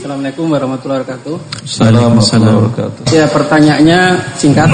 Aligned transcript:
Assalamualaikum 0.00 0.48
warahmatullahi 0.48 1.04
wabarakatuh. 1.04 1.36
Assalamualaikum 1.60 2.24
warahmatullahi 2.24 2.56
wabarakatuh. 2.56 3.02
Ya 3.12 3.24
pertanyaannya 3.28 4.00
singkat. 4.32 4.72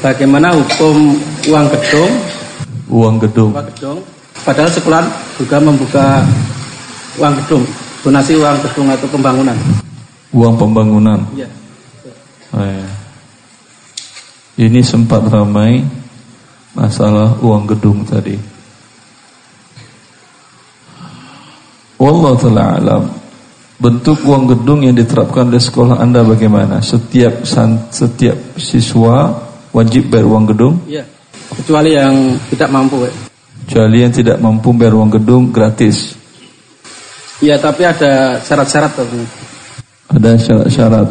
Bagaimana 0.00 0.48
hukum 0.56 1.20
uang 1.44 1.66
gedung? 1.68 2.12
Uang 2.88 3.16
gedung. 3.20 3.52
Uang 3.52 3.68
gedung. 3.76 4.00
Padahal 4.40 4.72
sekolah 4.72 5.04
juga 5.36 5.60
membuka 5.60 6.24
uang 7.20 7.36
gedung, 7.44 7.68
donasi 8.00 8.40
uang 8.40 8.64
gedung 8.64 8.88
atau 8.88 9.04
pembangunan. 9.12 9.58
Uang 10.32 10.56
pembangunan. 10.56 11.20
Iya. 11.36 11.48
Oh, 12.56 12.64
iya. 12.64 12.88
Ini 14.56 14.80
sempat 14.80 15.28
ramai 15.28 15.84
masalah 16.72 17.36
uang 17.44 17.68
gedung 17.68 18.00
tadi. 18.08 18.40
Wallahu 22.00 22.40
taala 22.40 22.80
alam. 22.80 23.04
Bentuk 23.84 24.24
uang 24.24 24.48
gedung 24.48 24.80
yang 24.80 24.96
diterapkan 24.96 25.52
oleh 25.52 25.60
sekolah 25.60 26.00
Anda 26.00 26.24
bagaimana? 26.24 26.80
Setiap 26.80 27.44
san, 27.44 27.92
setiap 27.92 28.56
siswa 28.56 29.28
wajib 29.76 30.08
bayar 30.08 30.24
uang 30.24 30.44
gedung? 30.48 30.80
Iya. 30.88 31.04
Kecuali 31.52 31.92
yang 31.92 32.32
tidak 32.48 32.72
mampu. 32.72 33.04
ya. 33.04 33.12
Kecuali 33.68 34.00
yang 34.00 34.08
tidak 34.08 34.40
mampu 34.40 34.72
bayar 34.72 34.96
uang 34.96 35.12
gedung 35.12 35.52
gratis. 35.52 36.16
Iya, 37.44 37.60
tapi 37.60 37.84
ada 37.84 38.40
syarat-syarat 38.40 38.92
tuh. 38.96 39.04
Ada 40.16 40.32
syarat-syarat. 40.40 41.08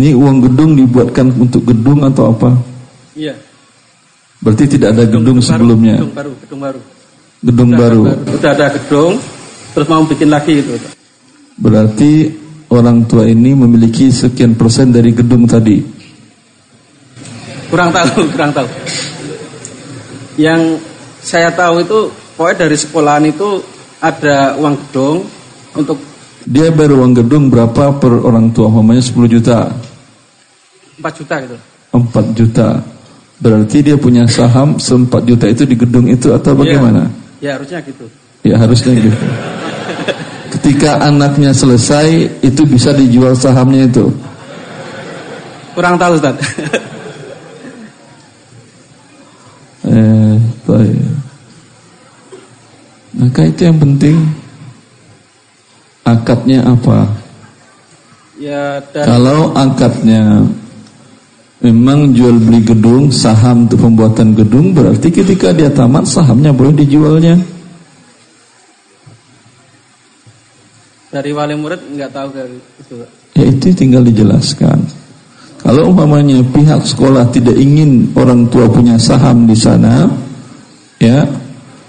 Ini 0.00 0.16
uang 0.16 0.48
gedung 0.48 0.80
dibuatkan 0.80 1.28
untuk 1.36 1.68
gedung 1.68 2.08
atau 2.08 2.32
apa? 2.32 2.56
Iya. 3.12 3.36
Berarti 4.40 4.64
tidak 4.64 4.96
ada 4.96 5.04
gedung, 5.04 5.44
baru, 5.44 5.44
sebelumnya. 5.44 6.00
Gedung 6.00 6.16
baru, 6.16 6.32
gedung 6.40 6.60
baru. 6.64 6.80
Gedung 7.44 7.68
Sudah 7.68 7.80
baru. 7.84 8.02
Sudah 8.32 8.50
ada 8.56 8.66
gedung, 8.72 9.12
terus 9.78 9.86
mau 9.86 10.02
bikin 10.02 10.26
lagi 10.26 10.58
gitu. 10.58 10.74
Berarti 11.54 12.34
orang 12.74 13.06
tua 13.06 13.30
ini 13.30 13.54
memiliki 13.54 14.10
sekian 14.10 14.58
persen 14.58 14.90
dari 14.90 15.14
gedung 15.14 15.46
tadi. 15.46 15.78
Kurang 17.70 17.94
tahu, 17.94 18.26
kurang 18.34 18.50
tahu. 18.50 18.66
Yang 20.34 20.82
saya 21.22 21.54
tahu 21.54 21.86
itu 21.86 21.98
pokoknya 22.34 22.66
dari 22.66 22.74
sekolahan 22.74 23.30
itu 23.30 23.62
ada 24.02 24.58
uang 24.58 24.74
gedung 24.82 25.22
untuk 25.78 25.98
Dia 26.48 26.72
bayar 26.74 26.98
uang 26.98 27.12
gedung 27.12 27.52
berapa 27.52 28.00
per 28.02 28.24
orang 28.24 28.50
tua? 28.56 28.72
Umpamanya 28.72 29.04
10 29.04 29.14
juta, 29.30 29.68
4 30.98 31.18
juta 31.22 31.34
gitu. 31.44 31.56
4 31.92 32.34
juta. 32.34 32.68
Berarti 33.38 33.84
dia 33.84 33.94
punya 34.00 34.26
saham 34.26 34.80
se-4 34.80 35.12
juta 35.28 35.46
itu 35.46 35.62
di 35.68 35.76
gedung 35.78 36.10
itu 36.10 36.34
atau 36.34 36.56
bagaimana? 36.56 37.06
Ya 37.38 37.54
harusnya 37.54 37.78
gitu. 37.84 38.08
Ya 38.42 38.56
harusnya 38.58 38.96
gitu. 38.96 39.14
Ketika 40.78 41.10
anaknya 41.10 41.50
selesai 41.50 42.38
itu 42.38 42.62
bisa 42.62 42.94
dijual 42.94 43.34
sahamnya 43.34 43.90
itu. 43.90 44.14
Kurang 45.74 45.98
tahu 45.98 46.14
Ustaz. 46.14 46.38
Eh, 49.88 50.36
baik. 50.68 51.00
Maka 53.18 53.40
itu 53.48 53.60
yang 53.66 53.78
penting 53.82 54.20
akadnya 56.06 56.60
apa? 56.62 57.08
ya 58.36 58.78
dan 58.92 59.02
Kalau 59.02 59.56
akadnya 59.56 60.44
memang 61.64 62.12
jual 62.14 62.38
beli 62.38 62.62
gedung, 62.62 63.10
saham 63.10 63.66
untuk 63.66 63.80
pembuatan 63.80 64.36
gedung, 64.36 64.76
berarti 64.76 65.08
ketika 65.10 65.56
dia 65.56 65.72
tamat 65.72 66.04
sahamnya 66.04 66.52
boleh 66.52 66.84
dijualnya. 66.84 67.57
Dari 71.08 71.30
wali 71.32 71.56
murid 71.56 71.80
nggak 71.96 72.10
tahu 72.12 72.28
dari 72.32 72.56
itu. 72.56 72.94
Ya 73.36 73.44
itu 73.48 73.72
tinggal 73.72 74.04
dijelaskan. 74.04 74.78
Kalau 75.58 75.90
umpamanya 75.90 76.38
pihak 76.54 76.86
sekolah 76.86 77.34
tidak 77.34 77.58
ingin 77.58 78.14
orang 78.14 78.46
tua 78.46 78.70
punya 78.70 78.94
saham 78.94 79.42
di 79.48 79.58
sana, 79.58 80.06
ya, 81.02 81.26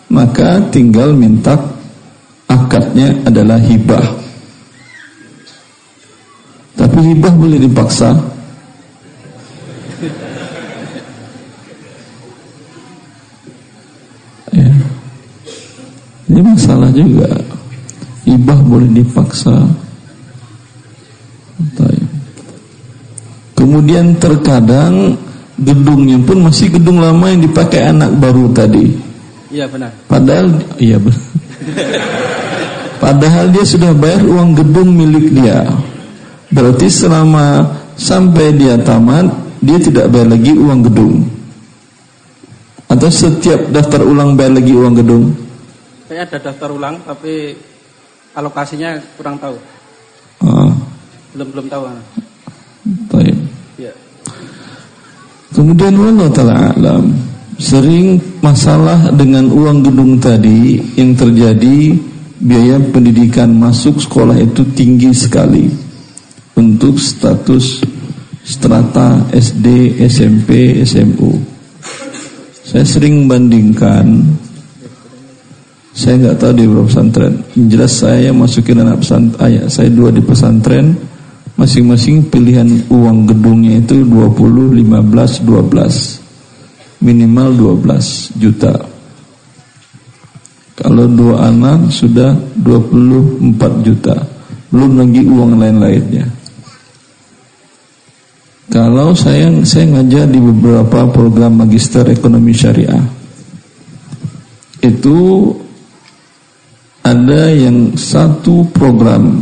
maka 0.09 0.57
tinggal 0.73 1.13
minta 1.13 1.53
akadnya 2.49 3.13
adalah 3.29 3.61
hibah. 3.61 4.17
Tapi 6.73 6.97
hibah 7.13 7.33
boleh 7.35 7.59
dipaksa. 7.61 8.17
Ya. 14.49 14.71
Ini 16.25 16.41
masalah 16.41 16.89
juga. 16.89 17.48
Boleh 18.69 18.89
dipaksa. 18.93 19.65
Kemudian 23.57 24.15
terkadang 24.21 25.19
gedungnya 25.59 26.15
pun 26.23 26.47
masih 26.47 26.71
gedung 26.71 27.03
lama 27.03 27.27
yang 27.27 27.43
dipakai 27.43 27.91
anak 27.91 28.15
baru 28.15 28.47
tadi. 28.55 28.95
Iya 29.51 29.67
benar. 29.67 29.91
Padahal 30.07 30.47
iya 30.79 30.95
benar. 31.01 31.21
Padahal 33.03 33.45
dia 33.51 33.65
sudah 33.67 33.91
bayar 33.91 34.23
uang 34.23 34.55
gedung 34.55 34.95
milik 34.95 35.33
dia. 35.35 35.67
Berarti 36.49 36.87
selama 36.87 37.67
sampai 37.99 38.55
dia 38.55 38.79
tamat, 38.79 39.27
dia 39.59 39.77
tidak 39.77 40.07
bayar 40.11 40.33
lagi 40.33 40.53
uang 40.55 40.81
gedung. 40.87 41.15
Atau 42.89 43.09
setiap 43.11 43.69
daftar 43.69 44.01
ulang 44.07 44.33
bayar 44.39 44.57
lagi 44.57 44.73
uang 44.73 44.95
gedung. 44.97 45.35
Kayaknya 46.09 46.23
ada 46.25 46.37
daftar 46.51 46.69
ulang 46.73 46.95
tapi 47.05 47.53
alokasinya 48.39 48.95
kurang 49.19 49.35
tahu. 49.37 49.55
Ah, 50.39 50.71
Belum 51.35 51.47
belum 51.51 51.65
tahu. 51.67 51.83
baik. 53.11 53.35
Ya. 53.77 53.93
Kemudian 55.51 55.93
Allah 55.99 56.29
taala 56.31 56.55
alam 56.73 57.11
sering 57.59 58.17
masalah 58.39 59.11
dengan 59.11 59.51
uang 59.51 59.83
gedung 59.83 60.15
tadi 60.17 60.79
yang 60.95 61.11
terjadi 61.13 61.91
biaya 62.39 62.79
pendidikan 62.79 63.51
masuk 63.51 63.99
sekolah 63.99 64.39
itu 64.39 64.63
tinggi 64.71 65.11
sekali 65.11 65.67
untuk 66.55 66.95
status 66.95 67.83
strata 68.47 69.27
SD, 69.35 69.99
SMP, 70.07 70.79
SMU. 70.87 71.35
Saya 72.63 72.85
sering 72.87 73.27
bandingkan 73.27 74.23
saya 75.99 76.15
nggak 76.15 76.37
tahu 76.39 76.51
di 76.55 76.63
beberapa 76.63 76.87
pesantren. 76.87 77.33
Jelas 77.67 77.91
saya 77.99 78.31
masukin 78.31 78.79
anak 78.79 79.03
pesantren, 79.03 79.35
ayah 79.43 79.67
saya 79.67 79.91
dua 79.91 80.15
di 80.15 80.23
pesantren, 80.23 80.95
masing-masing 81.59 82.31
pilihan 82.31 82.87
uang 82.87 83.27
gedungnya 83.27 83.83
itu 83.83 84.07
20, 84.07 84.79
15, 84.79 85.43
12. 85.43 87.03
Minimal 87.03 87.47
12 87.83 88.31
juta. 88.39 88.75
Kalau 90.79 91.11
dua 91.11 91.51
anak 91.51 91.91
sudah 91.91 92.31
24 92.55 93.83
juta. 93.83 94.15
Belum 94.71 95.03
lagi 95.03 95.27
uang 95.27 95.59
lain-lainnya. 95.59 96.27
Kalau 98.71 99.11
saya 99.11 99.51
saya 99.67 99.99
ngajar 99.99 100.31
di 100.31 100.39
beberapa 100.39 101.11
program 101.11 101.59
magister 101.59 102.07
ekonomi 102.07 102.55
syariah. 102.55 103.03
Itu 104.79 105.51
ada 107.09 107.49
yang 107.49 107.97
satu 107.97 108.69
program. 108.69 109.41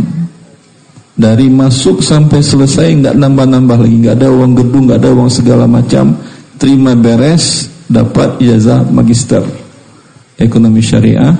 Dari 1.18 1.50
masuk 1.50 2.06
sampai 2.06 2.46
selesai 2.46 2.94
nggak 3.02 3.16
nambah-nambah 3.18 3.78
lagi. 3.82 3.96
Nggak 4.06 4.16
ada 4.22 4.30
uang 4.30 4.54
gedung 4.54 4.84
nggak 4.86 5.00
ada 5.02 5.12
uang 5.18 5.32
segala 5.34 5.66
macam. 5.66 6.14
Terima 6.62 6.94
beres 6.94 7.68
dapat 7.90 8.38
ijazah 8.38 8.86
magister. 8.86 9.42
Ekonomi 10.38 10.86
syariah 10.86 11.34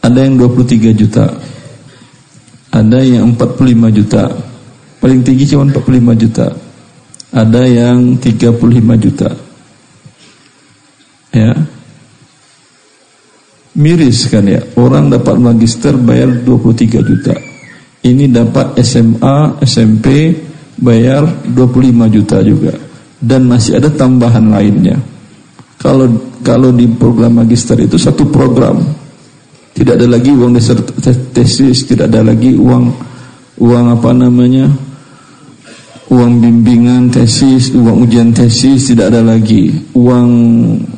ada 0.00 0.18
yang 0.24 0.40
23 0.40 0.96
juta. 0.96 1.28
Ada 2.72 3.04
yang 3.04 3.36
45 3.36 3.92
juta. 3.92 4.32
Paling 4.96 5.20
tinggi 5.20 5.44
cuma 5.44 5.68
45 5.68 6.16
juta. 6.16 6.46
Ada 7.36 7.62
yang 7.68 8.16
35 8.16 8.96
juta. 8.96 9.28
Ya 11.36 11.52
miris 13.78 14.28
kan 14.28 14.44
ya? 14.44 14.60
Orang 14.76 15.08
dapat 15.08 15.36
magister 15.40 15.96
bayar 15.96 16.44
23 16.44 17.00
juta. 17.00 17.34
Ini 18.02 18.26
dapat 18.28 18.82
SMA 18.82 19.62
SMP 19.62 20.34
bayar 20.76 21.46
25 21.46 22.14
juta 22.14 22.42
juga. 22.42 22.74
Dan 23.22 23.46
masih 23.46 23.78
ada 23.78 23.86
tambahan 23.94 24.50
lainnya. 24.50 24.98
Kalau 25.78 26.10
kalau 26.42 26.74
di 26.74 26.90
program 26.90 27.38
magister 27.38 27.78
itu 27.78 27.94
satu 27.94 28.26
program. 28.26 28.82
Tidak 29.72 29.96
ada 29.96 30.04
lagi 30.04 30.28
uang 30.36 30.52
tesis 31.32 31.88
tidak 31.88 32.12
ada 32.12 32.20
lagi 32.28 32.52
uang 32.58 32.84
uang 33.56 33.86
apa 33.88 34.10
namanya? 34.12 34.68
Uang 36.12 36.44
bimbingan 36.44 37.08
tesis 37.08 37.72
uang 37.72 38.04
ujian 38.04 38.36
tesis 38.36 38.92
tidak 38.92 39.14
ada 39.14 39.22
lagi. 39.32 39.72
Uang 39.96 40.28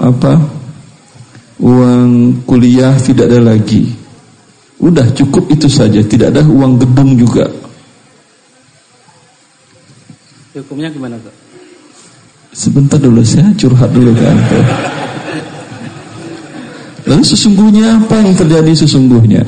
apa 0.03 0.64
uang 1.63 2.43
kuliah 2.47 2.95
tidak 2.99 3.31
ada 3.31 3.41
lagi 3.55 4.05
Udah 4.85 5.07
cukup 5.17 5.49
itu 5.49 5.65
saja, 5.65 6.05
tidak 6.05 6.35
ada 6.35 6.45
uang 6.45 6.77
gedung 6.77 7.17
juga. 7.17 7.49
Hukumnya 10.53 10.93
gimana, 10.93 11.17
Pak? 11.17 11.35
Sebentar 12.53 13.01
dulu 13.01 13.25
saya 13.25 13.49
curhat 13.57 13.91
dulu 13.97 14.13
kan. 14.13 14.37
Lalu 17.09 17.25
sesungguhnya 17.25 17.97
apa 17.97 18.15
yang 18.21 18.37
terjadi 18.37 18.73
sesungguhnya? 18.85 19.43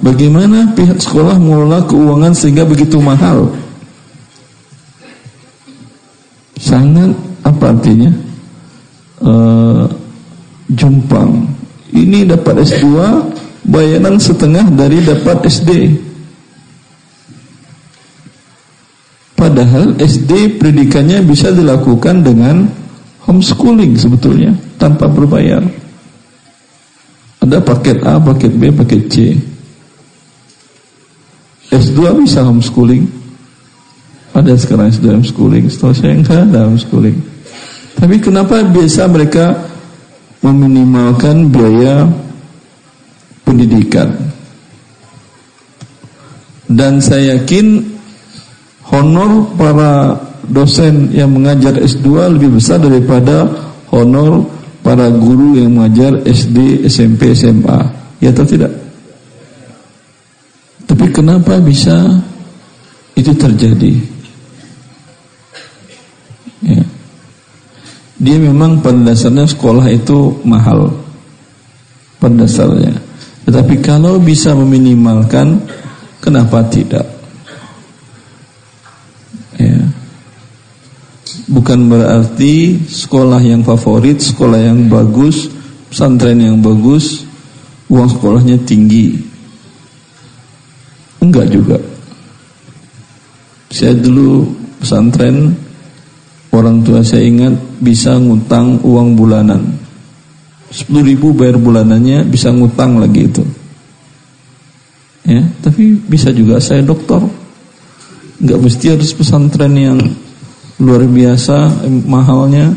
bagaimana 0.00 0.72
pihak 0.72 0.96
sekolah 0.96 1.36
mengelola 1.36 1.84
keuangan 1.84 2.32
sehingga 2.32 2.64
begitu 2.64 2.96
mahal? 3.00 3.52
Sangat 6.56 7.12
apa 7.44 7.64
artinya? 7.72 8.10
Uh, 9.20 9.84
jumpang. 10.72 11.44
Ini 11.90 12.24
dapat 12.24 12.62
S2 12.62 12.86
bayaran 13.66 14.16
setengah 14.16 14.70
dari 14.72 15.02
dapat 15.02 15.44
SD. 15.50 15.70
Padahal 19.34 19.96
SD 19.96 20.60
pendidikannya 20.60 21.24
bisa 21.24 21.50
dilakukan 21.50 22.22
dengan 22.22 22.68
homeschooling 23.24 23.96
sebetulnya 23.96 24.52
tanpa 24.76 25.08
berbayar. 25.08 25.64
Ada 27.40 27.58
paket 27.64 28.04
A, 28.04 28.20
paket 28.20 28.52
B, 28.52 28.68
paket 28.68 29.02
C. 29.08 29.16
S2 31.72 32.20
bisa 32.20 32.44
homeschooling. 32.44 33.08
Ada 34.36 34.54
sekarang 34.60 34.92
S2 34.92 35.18
homeschooling. 35.18 35.64
Setelah 35.72 35.94
saya 35.96 36.14
enggak 36.14 36.38
ada 36.50 36.68
homeschooling. 36.68 37.29
Tapi 38.00 38.16
kenapa 38.16 38.64
biasa 38.64 39.04
mereka 39.12 39.68
meminimalkan 40.40 41.52
biaya 41.52 42.08
pendidikan? 43.44 44.08
Dan 46.64 46.96
saya 47.04 47.36
yakin 47.36 47.84
honor 48.88 49.52
para 49.60 50.16
dosen 50.48 51.12
yang 51.12 51.36
mengajar 51.36 51.76
S2 51.76 52.40
lebih 52.40 52.56
besar 52.56 52.80
daripada 52.80 53.44
honor 53.92 54.48
para 54.80 55.12
guru 55.12 55.60
yang 55.60 55.76
mengajar 55.76 56.24
SD, 56.24 56.88
SMP, 56.88 57.36
SMA. 57.36 57.78
Ya 58.16 58.32
atau 58.32 58.48
tidak? 58.48 58.72
Tapi 60.88 61.06
kenapa 61.12 61.60
bisa 61.60 62.18
itu 63.12 63.30
terjadi? 63.36 64.09
Dia 68.20 68.36
memang 68.36 68.84
pada 68.84 69.00
dasarnya 69.00 69.48
sekolah 69.48 69.88
itu 69.88 70.44
mahal 70.44 70.92
pada 72.20 72.44
dasarnya. 72.44 72.92
Tetapi 73.48 73.80
kalau 73.80 74.20
bisa 74.20 74.52
meminimalkan, 74.52 75.64
kenapa 76.20 76.60
tidak? 76.68 77.08
Ya 79.56 79.88
bukan 81.50 81.90
berarti 81.90 82.78
sekolah 82.86 83.42
yang 83.42 83.66
favorit, 83.66 84.22
sekolah 84.22 84.70
yang 84.70 84.86
bagus, 84.86 85.50
pesantren 85.90 86.38
yang 86.38 86.62
bagus, 86.62 87.26
uang 87.90 88.06
sekolahnya 88.06 88.62
tinggi. 88.62 89.18
Enggak 91.18 91.50
juga. 91.50 91.76
Saya 93.70 93.98
dulu 93.98 94.46
pesantren, 94.78 95.52
orang 96.50 96.82
tua 96.82 97.00
saya 97.02 97.26
ingat 97.26 97.54
bisa 97.78 98.18
ngutang 98.18 98.82
uang 98.82 99.14
bulanan. 99.14 99.62
10 100.70 100.86
ribu 101.02 101.34
bayar 101.34 101.58
bulanannya 101.58 102.26
bisa 102.30 102.54
ngutang 102.54 103.02
lagi 103.02 103.26
itu. 103.26 103.42
Ya, 105.26 105.42
tapi 105.62 105.98
bisa 105.98 106.30
juga 106.30 106.62
saya 106.62 106.82
dokter. 106.86 107.18
Enggak 108.40 108.58
mesti 108.62 108.86
harus 108.94 109.10
pesantren 109.12 109.74
yang 109.74 109.98
luar 110.80 111.04
biasa 111.04 111.84
mahalnya 112.08 112.72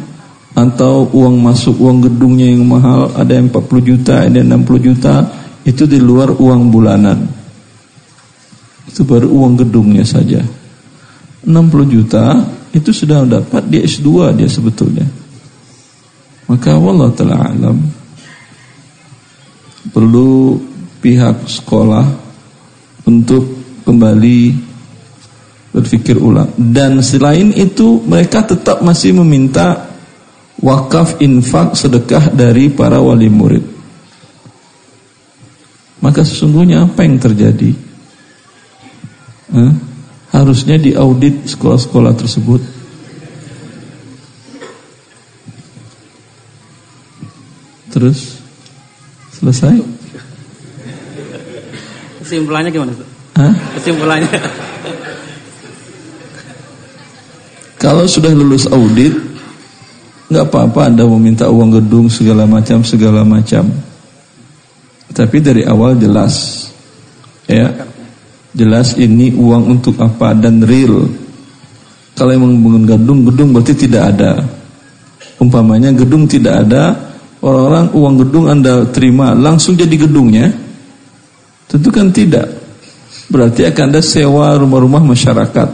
atau 0.53 1.09
uang 1.09 1.41
masuk 1.41 1.81
uang 1.81 2.05
gedungnya 2.05 2.51
yang 2.53 2.67
mahal 2.67 3.09
ada 3.17 3.33
yang 3.33 3.49
40 3.49 3.89
juta 3.89 4.13
ada 4.21 4.37
yang 4.37 4.61
60 4.61 4.85
juta 4.85 5.13
itu 5.65 5.89
di 5.89 5.97
luar 5.97 6.29
uang 6.29 6.69
bulanan 6.69 7.25
itu 8.85 9.01
baru 9.01 9.33
uang 9.33 9.65
gedungnya 9.65 10.05
saja 10.05 10.45
60 11.41 11.49
juta 11.89 12.37
itu 12.73 12.89
sudah 12.89 13.23
dapat 13.23 13.69
di 13.69 13.85
S2 13.85 14.33
dia 14.33 14.49
sebetulnya 14.49 15.05
maka 16.49 16.73
Allah 16.73 17.09
telah 17.13 17.39
alam 17.53 17.77
perlu 19.93 20.57
pihak 21.03 21.45
sekolah 21.47 22.05
untuk 23.03 23.43
kembali 23.83 24.39
berpikir 25.73 26.15
ulang. 26.15 26.53
Dan 26.55 27.01
selain 27.03 27.51
itu 27.51 27.99
mereka 28.05 28.45
tetap 28.45 28.79
masih 28.85 29.17
meminta 29.19 29.91
wakaf 30.61 31.19
infak 31.19 31.75
sedekah 31.75 32.31
dari 32.31 32.71
para 32.71 33.01
wali 33.01 33.27
murid. 33.27 33.65
Maka 35.99 36.21
sesungguhnya 36.23 36.87
apa 36.87 37.03
yang 37.03 37.17
terjadi? 37.17 37.71
Eh, 39.53 39.73
harusnya 40.33 40.81
diaudit 40.81 41.45
sekolah-sekolah 41.45 42.17
tersebut. 42.17 42.61
Terus 47.93 48.41
selesai? 49.37 49.77
Kesimpulannya 52.25 52.73
gimana? 52.73 52.91
Hah? 53.37 53.53
Kesimpulannya. 53.77 54.33
Kalau 57.77 58.09
sudah 58.09 58.33
lulus 58.33 58.65
audit, 58.65 59.13
nggak 60.33 60.49
apa-apa 60.49 60.89
Anda 60.89 61.05
meminta 61.05 61.51
uang 61.53 61.77
gedung 61.77 62.09
segala 62.09 62.49
macam 62.49 62.81
segala 62.81 63.21
macam. 63.21 63.69
Tapi 65.13 65.37
dari 65.45 65.61
awal 65.61 65.93
jelas, 66.01 66.65
ya, 67.45 67.69
jelas 68.53 68.95
ini 68.95 69.33
uang 69.33 69.77
untuk 69.77 69.97
apa 69.99 70.37
dan 70.37 70.61
real. 70.61 71.09
Kalau 72.13 72.29
memang 72.29 72.61
bangun 72.61 72.85
gedung, 72.85 73.19
gedung 73.25 73.49
berarti 73.51 73.73
tidak 73.73 74.13
ada. 74.13 74.45
Umpamanya 75.41 75.89
gedung 75.91 76.29
tidak 76.29 76.69
ada, 76.69 76.93
orang-orang 77.41 77.85
uang 77.91 78.15
gedung 78.21 78.45
Anda 78.47 78.85
terima 78.93 79.33
langsung 79.33 79.73
jadi 79.73 79.91
gedungnya. 79.97 80.53
Tentu 81.65 81.89
kan 81.89 82.13
tidak. 82.13 82.53
Berarti 83.33 83.65
akan 83.65 83.85
ada 83.89 84.01
sewa 84.05 84.53
rumah-rumah 84.61 85.01
masyarakat. 85.01 85.69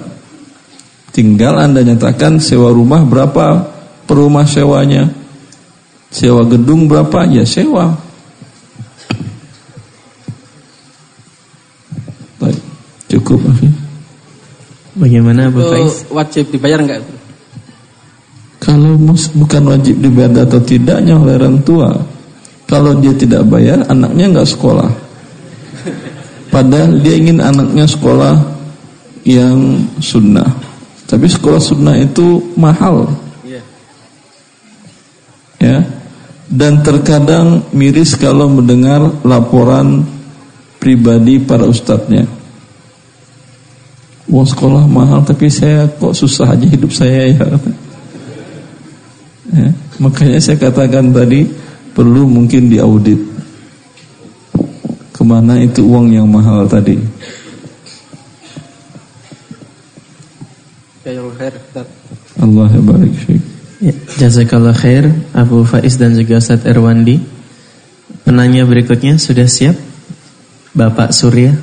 Tinggal 1.11 1.59
Anda 1.59 1.83
nyatakan 1.83 2.39
sewa 2.39 2.71
rumah 2.71 3.03
berapa 3.03 3.67
per 4.07 4.15
rumah 4.15 4.47
sewanya. 4.47 5.11
Sewa 6.07 6.47
gedung 6.47 6.87
berapa? 6.87 7.27
Ya 7.27 7.43
sewa. 7.43 8.08
Bagaimana 15.09 15.49
Bu 15.49 15.65
Faiz? 15.65 16.05
Wajib 16.13 16.53
dibayar 16.53 16.85
enggak? 16.85 17.01
Kalau 18.61 18.93
bukan 19.41 19.63
wajib 19.73 19.97
dibayar 20.05 20.45
atau 20.45 20.61
tidaknya 20.61 21.17
oleh 21.17 21.33
orang 21.33 21.65
tua. 21.65 21.97
Kalau 22.69 22.93
dia 23.01 23.17
tidak 23.17 23.49
bayar, 23.49 23.89
anaknya 23.89 24.29
enggak 24.29 24.53
sekolah. 24.53 24.85
Padahal 26.53 27.01
dia 27.01 27.17
ingin 27.17 27.41
anaknya 27.41 27.89
sekolah 27.89 28.37
yang 29.25 29.89
sunnah. 29.97 30.45
Tapi 31.09 31.25
sekolah 31.25 31.57
sunnah 31.57 31.97
itu 31.97 32.53
mahal. 32.53 33.09
Iya. 33.41 33.61
Ya. 35.57 35.77
Dan 36.45 36.85
terkadang 36.85 37.65
miris 37.73 38.13
kalau 38.13 38.45
mendengar 38.45 39.09
laporan 39.25 40.05
pribadi 40.77 41.41
para 41.41 41.65
ustadznya. 41.65 42.29
Wah 44.29 44.45
sekolah 44.45 44.85
mahal 44.85 45.25
tapi 45.25 45.49
saya 45.49 45.89
kok 45.89 46.13
susah 46.13 46.53
aja 46.53 46.65
hidup 46.69 46.93
saya 46.93 47.33
ya. 47.33 47.47
ya. 49.53 49.69
Makanya 49.97 50.37
saya 50.37 50.57
katakan 50.61 51.09
tadi 51.09 51.49
perlu 51.97 52.29
mungkin 52.29 52.69
diaudit 52.69 53.17
ke 55.11 55.21
mana 55.25 55.59
itu 55.59 55.83
uang 55.83 56.13
yang 56.13 56.29
mahal 56.29 56.69
tadi. 56.69 56.95
khair 61.39 61.55
Allah 62.39 62.71
barik 62.83 63.15
fiik. 63.15 63.43
Ya, 63.79 63.95
jazakallah 64.19 64.75
khair 64.75 65.07
Abu 65.31 65.63
Faiz 65.63 65.95
dan 65.95 66.19
juga 66.19 66.43
Ustaz 66.43 66.67
Erwandi. 66.67 67.23
Penanya 68.27 68.67
berikutnya 68.67 69.15
sudah 69.15 69.47
siap? 69.47 69.79
Bapak 70.75 71.15
Surya. 71.15 71.55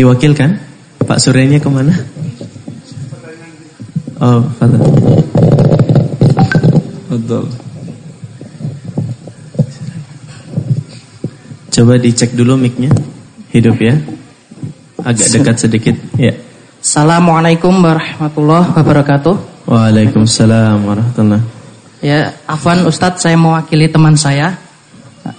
Diwakilkan? 0.00 0.56
Pak 1.04 1.20
Suryanya 1.20 1.60
ke 1.60 1.68
mana? 1.68 1.92
Oh, 4.16 4.40
Fadal. 4.56 4.80
Fadal. 7.04 7.44
Coba 11.68 12.00
dicek 12.00 12.32
dulu 12.32 12.56
micnya 12.56 12.88
Hidup 13.52 13.76
ya. 13.76 14.00
Agak 15.04 15.36
dekat 15.36 15.56
sedikit. 15.68 15.96
Ya. 16.16 16.32
Assalamualaikum 16.80 17.76
warahmatullahi 17.84 18.72
wabarakatuh. 18.72 19.68
Waalaikumsalam 19.68 20.80
warahmatullahi 20.80 21.44
Ya, 22.00 22.32
Afwan 22.48 22.88
Ustadz, 22.88 23.20
saya 23.20 23.36
mewakili 23.36 23.92
teman 23.92 24.16
saya. 24.16 24.56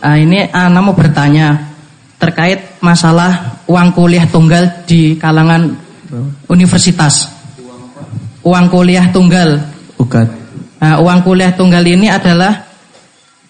Uh, 0.06 0.22
ini 0.22 0.53
Ana 0.53 0.86
mau 0.86 0.94
bertanya 0.94 1.74
terkait 2.22 2.77
masalah 2.77 3.50
uang 3.68 3.89
kuliah 3.94 4.25
tunggal 4.30 4.86
di 4.86 5.18
kalangan 5.18 5.70
universitas 6.50 7.41
Uang 8.41 8.74
kuliah 8.74 9.06
tunggal 9.13 9.62
Nah, 10.82 10.98
uang 10.98 11.22
kuliah 11.22 11.53
tunggal 11.53 11.86
ini 11.86 12.10
adalah 12.10 12.65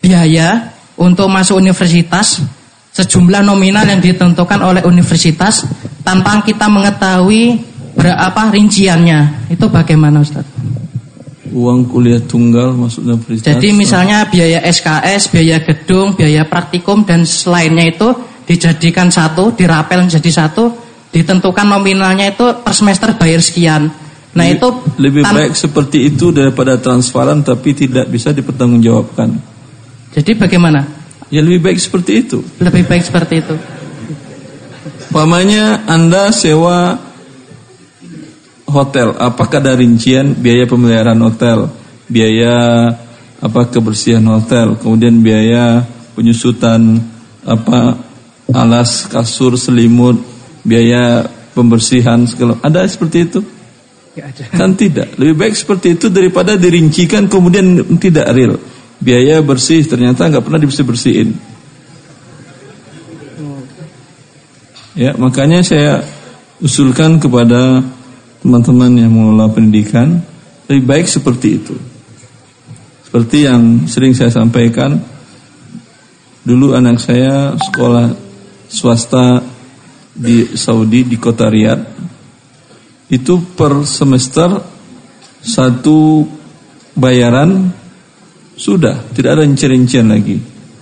biaya 0.04 0.68
untuk 1.00 1.32
masuk 1.32 1.64
universitas 1.64 2.44
sejumlah 2.92 3.40
nominal 3.40 3.88
yang 3.88 4.04
ditentukan 4.04 4.60
oleh 4.60 4.84
universitas 4.84 5.64
tanpa 6.04 6.44
kita 6.44 6.68
mengetahui 6.68 7.56
berapa 7.96 8.52
rinciannya. 8.52 9.48
Itu 9.48 9.72
bagaimana 9.72 10.20
Ustaz? 10.20 10.44
Uang 11.56 11.88
kuliah 11.88 12.20
tunggal 12.20 12.76
masuk 12.76 13.08
universitas. 13.08 13.48
Jadi 13.48 13.72
misalnya 13.72 14.28
biaya 14.28 14.60
SKS, 14.68 15.32
biaya 15.32 15.64
gedung, 15.64 16.20
biaya 16.20 16.44
praktikum 16.44 17.08
dan 17.08 17.24
selainnya 17.24 17.96
itu 17.96 18.12
dijadikan 18.46 19.10
satu, 19.10 19.54
dirapel 19.54 20.06
menjadi 20.06 20.30
satu, 20.30 20.74
ditentukan 21.12 21.68
nominalnya 21.68 22.32
itu 22.32 22.46
per 22.64 22.74
semester 22.74 23.14
bayar 23.20 23.44
sekian. 23.44 23.92
Nah 24.32 24.48
lebih, 24.48 24.58
itu 24.58 24.68
lebih 24.96 25.24
baik 25.28 25.54
seperti 25.60 26.08
itu 26.08 26.32
daripada 26.32 26.80
transparan 26.80 27.44
tapi 27.44 27.76
tidak 27.76 28.08
bisa 28.08 28.32
dipertanggungjawabkan. 28.32 29.30
Jadi 30.16 30.32
bagaimana? 30.40 30.88
Ya 31.32 31.44
lebih 31.44 31.64
baik 31.64 31.80
seperti 31.80 32.12
itu. 32.24 32.40
Lebih 32.60 32.88
baik 32.88 33.04
seperti 33.04 33.44
itu. 33.44 33.56
Pamannya 35.12 35.84
Anda 35.88 36.32
sewa 36.32 36.96
hotel, 38.72 39.12
apakah 39.20 39.60
ada 39.60 39.76
rincian 39.76 40.32
biaya 40.32 40.64
pemeliharaan 40.64 41.20
hotel, 41.20 41.68
biaya 42.08 42.56
apa 43.44 43.62
kebersihan 43.68 44.24
hotel, 44.32 44.80
kemudian 44.80 45.20
biaya 45.20 45.84
penyusutan 46.16 47.04
apa 47.44 48.00
alas, 48.54 49.08
kasur, 49.08 49.58
selimut, 49.58 50.20
biaya 50.64 51.26
pembersihan 51.52 52.24
segala. 52.28 52.58
Ada 52.64 52.88
seperti 52.88 53.18
itu? 53.28 53.40
Kan 54.52 54.76
tidak. 54.76 55.16
Lebih 55.16 55.36
baik 55.40 55.56
seperti 55.56 55.96
itu 55.96 56.12
daripada 56.12 56.60
dirincikan 56.60 57.32
kemudian 57.32 57.80
tidak 57.96 58.28
real. 58.36 58.60
Biaya 59.02 59.40
bersih 59.42 59.82
ternyata 59.88 60.28
nggak 60.28 60.44
pernah 60.44 60.60
dibersih 60.60 60.86
bersihin. 60.86 61.30
Ya 64.94 65.16
makanya 65.16 65.64
saya 65.64 66.04
usulkan 66.60 67.18
kepada 67.18 67.82
teman-teman 68.44 68.92
yang 69.00 69.12
mengelola 69.16 69.48
pendidikan 69.50 70.20
lebih 70.68 70.84
baik 70.86 71.08
seperti 71.08 71.48
itu. 71.58 71.76
Seperti 73.08 73.48
yang 73.48 73.88
sering 73.88 74.12
saya 74.16 74.32
sampaikan, 74.32 75.00
dulu 76.44 76.76
anak 76.76 77.00
saya 77.00 77.56
sekolah 77.58 78.14
swasta 78.72 79.44
di 80.16 80.56
Saudi 80.56 81.04
di 81.04 81.20
kota 81.20 81.52
Riyadh 81.52 81.84
itu 83.12 83.44
per 83.52 83.84
semester 83.84 84.56
satu 85.44 86.24
bayaran 86.96 87.68
sudah 88.56 89.12
tidak 89.12 89.36
ada 89.36 89.44
rincian-rincian 89.44 90.08
lagi. 90.08 90.40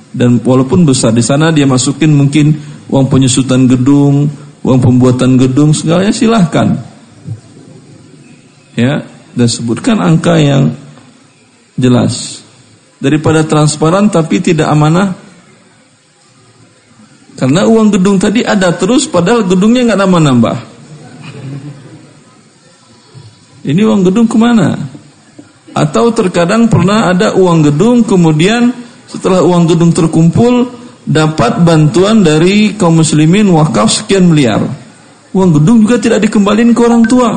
Dan 0.10 0.42
walaupun 0.42 0.86
besar 0.86 1.14
di 1.14 1.22
sana 1.26 1.50
dia 1.50 1.66
masukin 1.70 2.14
mungkin 2.14 2.54
uang 2.90 3.06
penyusutan 3.10 3.66
gedung 3.70 4.30
uang 4.62 4.80
pembuatan 4.80 5.40
gedung 5.40 5.74
segalanya 5.74 6.14
silahkan. 6.14 6.78
Ya 8.78 9.04
dan 9.34 9.48
sebutkan 9.48 9.98
angka 10.00 10.38
yang 10.38 10.76
jelas. 11.80 12.44
Daripada 13.00 13.48
transparan 13.48 14.12
tapi 14.12 14.44
tidak 14.44 14.68
amanah 14.68 15.16
karena 17.40 17.64
uang 17.64 17.96
gedung 17.96 18.20
tadi 18.20 18.44
ada 18.44 18.76
terus 18.76 19.08
padahal 19.08 19.48
gedungnya 19.48 19.88
nggak 19.88 20.00
nambah-nambah 20.04 20.56
ini 23.70 23.82
uang 23.84 24.08
gedung 24.08 24.26
ke 24.26 24.38
mana? 24.40 24.80
Atau 25.76 26.16
terkadang 26.16 26.72
pernah 26.72 27.12
ada 27.12 27.36
uang 27.36 27.70
gedung 27.70 28.02
kemudian 28.08 28.72
setelah 29.06 29.44
uang 29.44 29.70
gedung 29.70 29.92
terkumpul 29.92 30.74
dapat 31.04 31.62
bantuan 31.62 32.26
dari 32.26 32.74
kaum 32.80 33.04
muslimin 33.04 33.52
wakaf 33.52 33.92
sekian 33.92 34.32
miliar. 34.32 34.64
Uang 35.36 35.62
gedung 35.62 35.86
juga 35.86 36.02
tidak 36.02 36.26
dikembalikan 36.26 36.74
ke 36.74 36.82
orang 36.82 37.04
tua. 37.06 37.30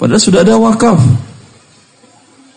Padahal 0.00 0.22
sudah 0.22 0.40
ada 0.42 0.56
wakaf. 0.56 0.98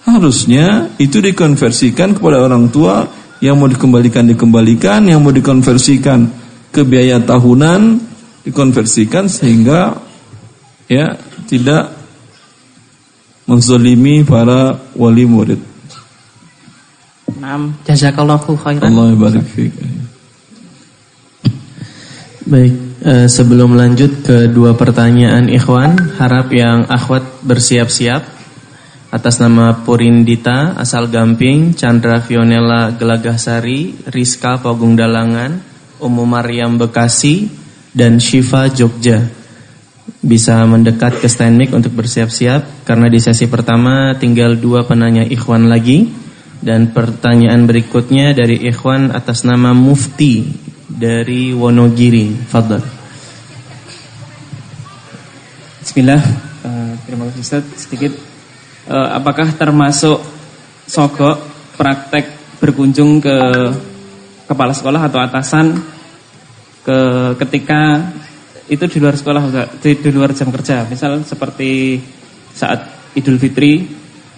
Harusnya 0.10 0.92
itu 0.98 1.22
dikonversikan 1.22 2.18
kepada 2.18 2.42
orang 2.42 2.72
tua 2.74 3.06
yang 3.44 3.60
mau 3.60 3.68
dikembalikan 3.68 4.24
dikembalikan, 4.24 5.04
yang 5.04 5.20
mau 5.20 5.36
dikonversikan 5.36 6.32
ke 6.72 6.88
biaya 6.88 7.20
tahunan 7.20 8.00
dikonversikan 8.48 9.28
sehingga 9.28 10.00
ya 10.88 11.20
tidak 11.52 11.92
menzalimi 13.44 14.24
para 14.24 14.80
wali 14.96 15.28
murid. 15.28 15.60
Naam, 17.44 17.76
jazakallahu 17.84 18.56
khairan. 18.56 18.88
Allah 18.88 19.12
barik 19.20 19.44
fiik. 19.52 19.76
Baik, 22.44 22.76
eh, 23.04 23.28
sebelum 23.28 23.76
lanjut 23.76 24.24
ke 24.24 24.48
dua 24.52 24.76
pertanyaan 24.76 25.52
ikhwan, 25.52 25.96
harap 26.20 26.52
yang 26.56 26.88
akhwat 26.88 27.24
bersiap-siap 27.44 28.33
atas 29.13 29.38
nama 29.38 29.86
Purindita 29.86 30.74
asal 30.74 31.05
Gamping, 31.05 31.77
Chandra 31.77 32.17
Fionella 32.17 32.98
Gelagasari, 32.98 34.10
Rizka 34.10 34.58
Pogung 34.58 34.98
Dalangan, 34.98 35.62
Umu 36.01 36.25
Maryam 36.25 36.82
Bekasi, 36.82 37.46
dan 37.93 38.17
Shiva 38.17 38.74
Jogja 38.74 39.22
bisa 40.20 40.65
mendekat 40.65 41.22
ke 41.22 41.29
stand 41.29 41.62
mic 41.62 41.70
untuk 41.72 41.93
bersiap-siap 41.93 42.84
karena 42.89 43.08
di 43.08 43.22
sesi 43.22 43.46
pertama 43.48 44.17
tinggal 44.17 44.58
dua 44.58 44.84
penanya 44.84 45.24
ikhwan 45.24 45.70
lagi 45.70 46.10
dan 46.63 46.89
pertanyaan 46.91 47.70
berikutnya 47.70 48.34
dari 48.34 48.65
ikhwan 48.65 49.13
atas 49.13 49.46
nama 49.46 49.77
Mufti 49.77 50.48
dari 50.89 51.53
Wonogiri. 51.53 52.34
Fadl. 52.50 52.82
Bismillah. 55.84 56.24
Uh, 56.63 56.96
terima 57.03 57.27
kasih 57.27 57.43
Ustaz. 57.43 57.63
Sedikit 57.75 58.33
uh, 58.88 59.10
apakah 59.16 59.48
termasuk 59.56 60.20
sogok 60.88 61.40
praktek 61.80 62.58
berkunjung 62.60 63.20
ke 63.20 63.38
kepala 64.48 64.72
sekolah 64.75 65.02
atau 65.08 65.20
atasan 65.20 65.75
ke 66.84 67.00
ketika 67.44 68.12
itu 68.68 68.84
di 68.88 68.98
luar 69.00 69.16
sekolah 69.16 69.44
enggak 69.44 69.68
di, 69.84 69.90
di 70.00 70.10
luar 70.12 70.32
jam 70.36 70.52
kerja? 70.52 70.88
Misal 70.88 71.24
seperti 71.24 72.00
saat 72.56 73.12
Idul 73.16 73.40
Fitri 73.40 73.84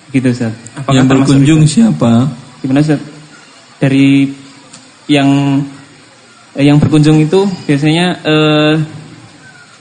gitu 0.09 0.27
Ustaz. 0.29 0.53
Apakah 0.77 0.93
yang 0.97 1.07
berkunjung 1.09 1.61
itu? 1.65 1.81
siapa? 1.81 2.29
Gimana 2.61 2.81
Ustaz? 2.81 3.01
Dari 3.77 4.31
yang 5.05 5.61
eh, 6.57 6.65
yang 6.65 6.81
berkunjung 6.81 7.21
itu 7.21 7.45
biasanya 7.69 8.07
eh, 8.25 8.75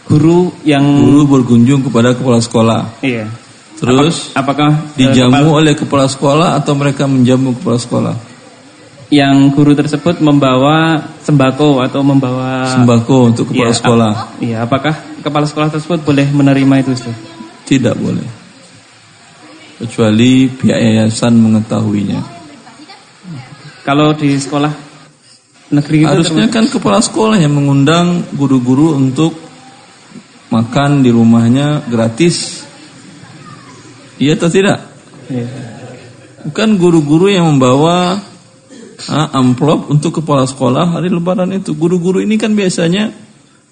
guru 0.05 0.53
yang 0.69 0.85
guru 0.85 1.41
berkunjung 1.41 1.81
kepada 1.89 2.13
kepala 2.13 2.41
sekolah. 2.45 3.01
Iya 3.01 3.44
terus 3.79 4.31
apakah 4.39 4.95
dijamu 4.95 5.51
oleh 5.51 5.75
kepala 5.75 6.07
sekolah 6.07 6.59
atau 6.59 6.73
mereka 6.79 7.11
menjamu 7.11 7.53
kepala 7.59 7.79
sekolah 7.79 8.15
yang 9.13 9.53
guru 9.53 9.77
tersebut 9.77 10.19
membawa 10.19 10.99
sembako 11.23 11.85
atau 11.85 12.01
membawa 12.03 12.67
sembako 12.67 13.17
untuk 13.31 13.45
kepala 13.53 13.71
ya, 13.71 13.77
sekolah. 13.77 14.13
Iya, 14.43 14.57
apakah 14.67 14.95
kepala 15.23 15.47
sekolah 15.47 15.69
tersebut 15.71 16.03
boleh 16.03 16.27
menerima 16.35 16.75
itu, 16.83 16.91
Ustaz? 16.99 17.15
Tidak 17.69 17.95
boleh. 17.95 18.27
Kecuali 19.79 20.51
pihak 20.51 20.79
yayasan 20.79 21.37
mengetahuinya. 21.39 22.21
Kalau 23.85 24.17
di 24.17 24.33
sekolah 24.35 24.73
negeri 25.71 26.05
itu 26.05 26.09
harusnya 26.09 26.49
kan 26.49 26.67
kepala 26.73 27.05
sekolah 27.05 27.37
yang 27.37 27.53
mengundang 27.53 28.25
guru-guru 28.33 28.97
untuk 28.97 29.37
makan 30.49 31.05
di 31.05 31.11
rumahnya 31.13 31.85
gratis. 31.87 32.64
Iya 34.19 34.39
atau 34.39 34.51
tidak? 34.51 34.79
Iya. 35.27 35.47
Bukan 36.45 36.77
guru-guru 36.77 37.33
yang 37.33 37.57
membawa 37.57 38.21
ah, 39.09 39.29
amplop 39.33 39.89
untuk 39.89 40.21
kepala 40.21 40.45
sekolah 40.45 41.01
hari 41.01 41.09
lebaran 41.09 41.51
itu. 41.57 41.73
Guru-guru 41.73 42.21
ini 42.21 42.37
kan 42.37 42.53
biasanya 42.53 43.11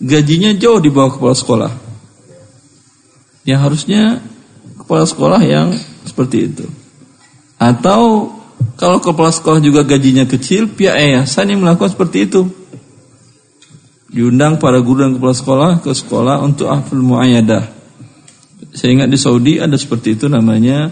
gajinya 0.00 0.56
jauh 0.56 0.80
di 0.80 0.88
bawah 0.88 1.20
kepala 1.20 1.34
sekolah. 1.36 1.72
Ya 3.44 3.58
harusnya 3.60 4.22
kepala 4.80 5.04
sekolah 5.04 5.40
yang 5.44 5.76
seperti 6.08 6.50
itu. 6.50 6.66
Atau 7.60 8.32
kalau 8.80 8.98
kepala 8.98 9.30
sekolah 9.30 9.60
juga 9.62 9.86
gajinya 9.86 10.26
kecil, 10.26 10.72
pihak 10.72 10.96
yayasan 10.96 11.54
yang 11.54 11.62
melakukan 11.62 11.94
seperti 11.94 12.26
itu. 12.26 12.48
Diundang 14.12 14.60
para 14.60 14.80
guru 14.82 15.06
dan 15.06 15.16
kepala 15.16 15.34
sekolah 15.34 15.70
ke 15.80 15.92
sekolah 15.92 16.36
untuk 16.44 16.68
hafal 16.68 17.00
muayyadah. 17.00 17.81
Saya 18.72 18.96
ingat 18.96 19.08
di 19.12 19.18
Saudi 19.20 19.60
ada 19.60 19.76
seperti 19.76 20.16
itu 20.16 20.32
namanya 20.32 20.88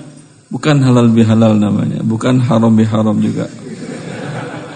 bukan 0.53 0.83
halal 0.85 1.09
bihalal 1.09 1.57
namanya, 1.57 2.05
bukan 2.05 2.43
haram 2.45 2.75
biharam 2.75 3.17
juga. 3.17 3.49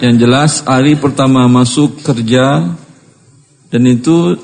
Yang 0.01 0.15
jelas 0.25 0.51
hari 0.65 0.97
pertama 0.97 1.45
masuk 1.45 2.01
kerja 2.01 2.73
dan 3.69 3.81
itu 3.85 4.39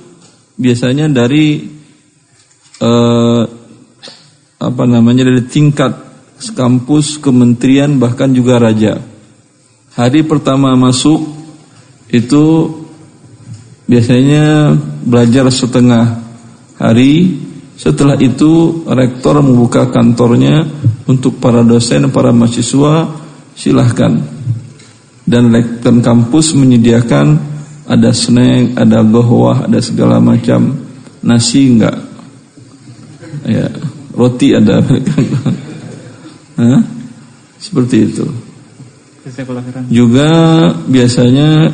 biasanya 0.59 1.09
dari 1.09 1.65
eh, 2.79 3.43
apa 4.61 4.83
namanya 4.85 5.25
dari 5.25 5.41
tingkat 5.49 5.97
kampus, 6.53 7.17
kementerian 7.17 7.97
bahkan 7.97 8.29
juga 8.33 8.61
raja. 8.61 9.01
Hari 9.97 10.23
pertama 10.23 10.73
masuk 10.73 11.25
itu 12.09 12.45
biasanya 13.85 14.75
belajar 15.03 15.51
setengah 15.51 16.21
hari. 16.79 17.47
Setelah 17.81 18.13
itu 18.21 18.85
rektor 18.85 19.41
membuka 19.41 19.89
kantornya 19.89 20.69
untuk 21.09 21.41
para 21.41 21.65
dosen, 21.65 22.13
para 22.13 22.29
mahasiswa 22.29 23.09
silahkan. 23.57 24.21
Dan 25.25 25.50
rektor 25.50 25.97
kampus 25.97 26.53
menyediakan 26.53 27.41
ada 27.89 28.13
snack, 28.13 28.77
ada 28.77 29.01
gohwah, 29.01 29.65
ada 29.65 29.81
segala 29.81 30.21
macam 30.21 30.77
nasi 31.25 31.73
enggak, 31.73 31.97
ya 33.50 33.65
roti 34.13 34.53
ada, 34.53 34.85
Hah? 36.61 36.81
seperti 37.57 37.97
itu. 38.05 38.25
Juga 39.89 40.29
biasanya 40.85 41.73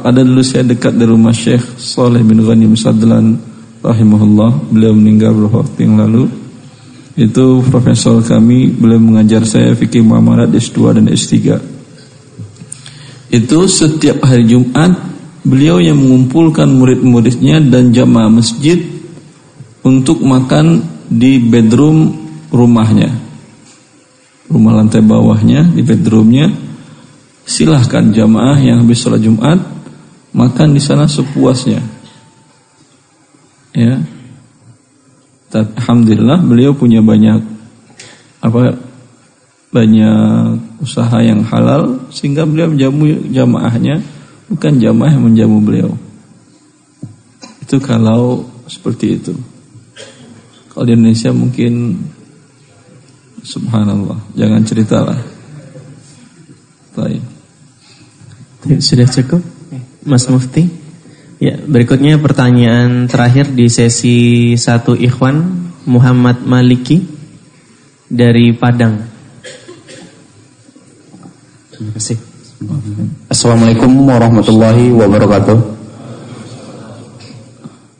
ada 0.00 0.20
dulu 0.24 0.40
saya 0.40 0.64
dekat 0.64 0.96
dari 0.96 1.08
rumah 1.12 1.36
Syekh 1.36 1.76
Saleh 1.76 2.24
bin 2.24 2.40
Ghani 2.40 2.68
Musadlan 2.68 3.51
rahimahullah. 3.82 4.72
Beliau 4.72 4.94
meninggal 4.94 5.34
beberapa 5.34 5.66
waktu 5.66 5.78
yang 5.84 5.98
lalu. 5.98 6.30
Itu 7.12 7.60
profesor 7.68 8.24
kami, 8.24 8.72
beliau 8.72 9.02
mengajar 9.02 9.44
saya 9.44 9.76
fikih 9.76 10.00
muamalat 10.00 10.48
S2 10.48 10.96
dan 10.96 11.12
S3. 11.12 11.60
Itu 13.28 13.68
setiap 13.68 14.24
hari 14.24 14.48
Jumat 14.48 14.96
beliau 15.44 15.82
yang 15.82 15.98
mengumpulkan 15.98 16.70
murid-muridnya 16.70 17.60
dan 17.60 17.92
jamaah 17.92 18.30
masjid 18.30 18.78
untuk 19.82 20.22
makan 20.22 20.80
di 21.10 21.42
bedroom 21.42 22.14
rumahnya 22.48 23.10
rumah 24.52 24.76
lantai 24.78 25.00
bawahnya 25.00 25.72
di 25.72 25.80
bedroomnya 25.80 26.52
silahkan 27.48 28.12
jamaah 28.12 28.60
yang 28.60 28.84
habis 28.84 29.00
sholat 29.00 29.24
Jumat 29.24 29.58
makan 30.36 30.76
di 30.76 30.80
sana 30.84 31.08
sepuasnya 31.08 31.80
ya 33.72 34.00
alhamdulillah 35.52 36.40
beliau 36.44 36.72
punya 36.72 37.04
banyak 37.04 37.40
apa 38.40 38.76
banyak 39.72 40.60
usaha 40.84 41.18
yang 41.24 41.40
halal 41.48 42.08
sehingga 42.12 42.44
beliau 42.44 42.68
menjamu 42.72 43.32
jamaahnya 43.32 44.04
bukan 44.52 44.72
jamaah 44.80 45.12
yang 45.16 45.24
menjamu 45.24 45.58
beliau 45.64 45.90
itu 47.64 47.76
kalau 47.80 48.44
seperti 48.68 49.16
itu 49.20 49.32
kalau 50.72 50.88
di 50.88 50.92
Indonesia 50.96 51.32
mungkin 51.32 52.00
Subhanallah, 53.42 54.22
jangan 54.38 54.62
ceritalah. 54.62 55.18
Baik. 56.94 57.22
Sudah 58.78 59.10
cukup, 59.10 59.42
Mas 60.06 60.30
Mufti. 60.30 60.70
Ya, 61.42 61.58
berikutnya 61.58 62.22
pertanyaan 62.22 63.10
terakhir 63.10 63.50
di 63.50 63.66
sesi 63.66 64.54
satu 64.54 64.94
Ikhwan 64.94 65.42
Muhammad 65.90 66.46
Maliki 66.46 67.02
dari 68.06 68.54
Padang. 68.54 69.02
Terima 71.74 71.90
kasih. 71.98 72.14
Assalamualaikum 73.26 73.90
warahmatullahi 74.06 74.94
wabarakatuh. 74.94 75.58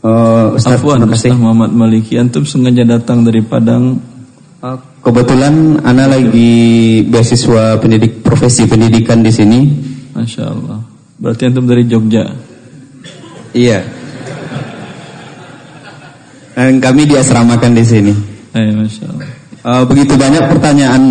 Uh, 0.07 0.55
Ustaz, 0.55 0.79
Afwan, 0.79 1.03
terima 1.03 1.19
kasih. 1.19 1.35
Muhammad 1.35 1.75
Maliki, 1.75 2.23
antum 2.23 2.47
sengaja 2.47 2.87
datang 2.87 3.27
dari 3.27 3.43
Padang 3.43 4.15
Uh, 4.63 4.79
kebetulan 5.03 5.83
Ana 5.83 6.07
lagi 6.07 7.03
beasiswa 7.03 7.83
pendidik 7.83 8.23
profesi 8.23 8.63
pendidikan 8.71 9.19
di 9.19 9.35
sini. 9.35 9.67
Masya 10.15 10.43
Allah. 10.47 10.79
Berarti 11.19 11.51
antum 11.51 11.67
dari 11.67 11.83
Jogja. 11.91 12.31
Iya. 13.53 13.81
Dan 16.53 16.81
kami 16.81 17.09
diasramakan 17.09 17.73
di 17.73 17.85
sini. 17.85 18.13
Eh, 18.53 18.73
Masya 18.73 19.05
Allah. 19.09 19.31
Uh, 19.63 19.85
begitu 19.87 20.19
banyak 20.19 20.43
pertanyaan 20.51 21.03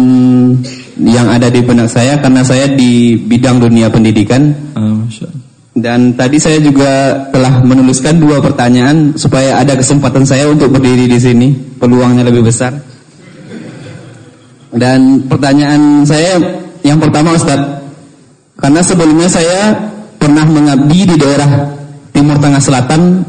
yang 0.99 1.31
ada 1.31 1.47
di 1.47 1.63
benak 1.63 1.87
saya 1.87 2.19
karena 2.19 2.43
saya 2.43 2.67
di 2.67 3.15
bidang 3.15 3.57
dunia 3.57 3.89
pendidikan. 3.89 4.53
Uh, 4.77 5.01
Masya 5.01 5.25
Allah. 5.25 5.41
Dan 5.71 6.19
tadi 6.19 6.35
saya 6.35 6.59
juga 6.59 7.15
telah 7.31 7.63
menuliskan 7.63 8.19
dua 8.19 8.43
pertanyaan 8.43 9.15
supaya 9.15 9.55
ada 9.55 9.79
kesempatan 9.79 10.27
saya 10.27 10.51
untuk 10.51 10.67
berdiri 10.67 11.07
di 11.07 11.15
sini, 11.15 11.47
peluangnya 11.79 12.27
lebih 12.27 12.43
besar. 12.43 12.75
Dan 14.71 15.31
pertanyaan 15.31 16.03
saya 16.03 16.37
yang 16.83 16.99
pertama 16.99 17.39
Ustadz, 17.39 17.87
karena 18.59 18.81
sebelumnya 18.83 19.31
saya 19.31 19.79
pernah 20.19 20.43
mengabdi 20.43 21.07
di 21.07 21.15
daerah 21.15 21.80
Timur 22.21 22.37
Tengah 22.37 22.61
Selatan 22.61 23.25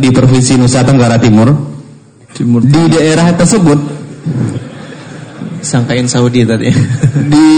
di 0.00 0.08
Provinsi 0.08 0.56
Nusa 0.56 0.80
Tenggara 0.80 1.20
Timur. 1.20 1.52
Timur. 2.32 2.64
Di 2.64 2.82
daerah 2.88 3.28
tersebut 3.36 3.76
sangkain 5.60 6.08
Saudi 6.08 6.48
tadi. 6.48 6.72
di 7.32 7.48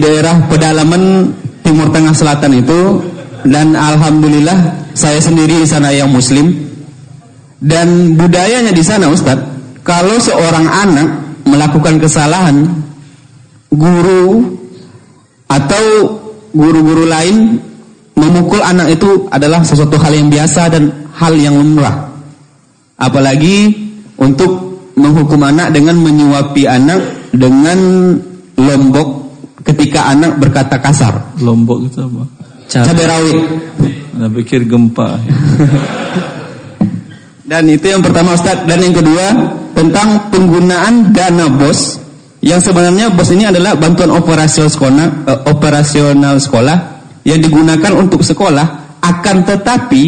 daerah 0.00 0.48
pedalaman 0.48 1.28
Timur 1.60 1.92
Tengah 1.92 2.16
Selatan 2.16 2.64
itu 2.64 3.04
dan 3.44 3.76
alhamdulillah 3.76 4.88
saya 4.96 5.20
sendiri 5.20 5.60
di 5.60 5.68
sana 5.68 5.92
yang 5.92 6.08
muslim 6.08 6.48
dan 7.60 8.16
budayanya 8.16 8.72
di 8.72 8.80
sana 8.80 9.12
Ustadz 9.12 9.52
kalau 9.84 10.16
seorang 10.16 10.64
anak 10.64 11.08
melakukan 11.42 12.00
kesalahan, 12.00 12.70
guru 13.68 14.56
atau 15.50 15.84
guru-guru 16.54 17.04
lain 17.04 17.58
memukul 18.16 18.60
anak 18.60 18.92
itu 18.92 19.26
adalah 19.32 19.64
sesuatu 19.64 19.96
hal 19.96 20.12
yang 20.12 20.28
biasa 20.28 20.68
dan 20.72 21.08
hal 21.16 21.32
yang 21.36 21.56
lumrah. 21.56 22.12
Apalagi 23.00 23.72
untuk 24.20 24.72
menghukum 24.94 25.40
anak 25.42 25.72
dengan 25.72 25.96
menyuapi 25.98 26.68
anak 26.68 27.32
dengan 27.32 27.78
lombok 28.60 29.08
ketika 29.64 30.12
anak 30.12 30.36
berkata 30.36 30.76
kasar. 30.78 31.34
Lombok 31.40 31.88
itu 31.88 31.98
apa? 32.04 32.22
Cabai 32.68 33.06
rawit. 33.08 33.36
Anda 34.12 34.28
pikir 34.28 34.68
gempa. 34.68 35.16
dan 37.50 37.64
itu 37.68 37.86
yang 37.88 38.04
pertama 38.04 38.36
Ustaz. 38.36 38.64
Dan 38.68 38.78
yang 38.80 38.96
kedua, 38.96 39.26
tentang 39.72 40.28
penggunaan 40.28 41.10
dana 41.16 41.48
bos 41.48 41.96
yang 42.44 42.60
sebenarnya 42.60 43.12
bos 43.12 43.30
ini 43.32 43.48
adalah 43.48 43.78
bantuan 43.78 44.12
operasional 44.12 44.68
sekolah, 44.68 45.06
uh, 45.26 45.40
operasional 45.48 46.36
sekolah 46.42 46.91
yang 47.22 47.38
digunakan 47.38 47.92
untuk 47.94 48.22
sekolah 48.22 48.98
akan 49.02 49.36
tetapi 49.46 50.04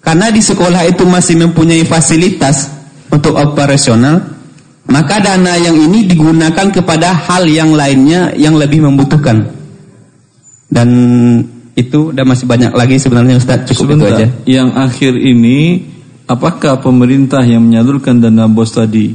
karena 0.00 0.32
di 0.32 0.40
sekolah 0.40 0.88
itu 0.88 1.04
masih 1.04 1.36
mempunyai 1.40 1.84
fasilitas 1.84 2.68
untuk 3.12 3.36
operasional 3.36 4.20
maka 4.88 5.20
dana 5.20 5.54
yang 5.60 5.76
ini 5.76 6.08
digunakan 6.08 6.72
kepada 6.72 7.12
hal 7.12 7.44
yang 7.46 7.76
lainnya 7.76 8.32
yang 8.34 8.56
lebih 8.56 8.84
membutuhkan 8.84 9.52
dan 10.70 10.88
itu 11.76 12.12
dan 12.12 12.24
masih 12.26 12.44
banyak 12.48 12.72
lagi 12.74 12.96
sebenarnya 12.98 13.38
Ustaz 13.38 13.68
cukup 13.72 13.96
Sebentar, 13.96 14.08
itu 14.08 14.14
aja 14.16 14.26
yang 14.48 14.68
akhir 14.74 15.14
ini 15.16 15.90
Apakah 16.30 16.78
pemerintah 16.78 17.42
yang 17.42 17.66
menyalurkan 17.66 18.22
dana 18.22 18.46
bos 18.46 18.70
tadi 18.70 19.10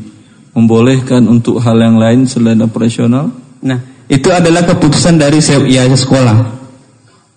membolehkan 0.52 1.24
untuk 1.32 1.64
hal 1.64 1.80
yang 1.80 1.96
lain 1.96 2.28
selain 2.28 2.60
operasional? 2.60 3.32
Nah, 3.64 3.80
itu 4.12 4.28
adalah 4.28 4.68
keputusan 4.68 5.16
dari 5.16 5.40
ya, 5.72 5.88
sekolah. 5.88 6.65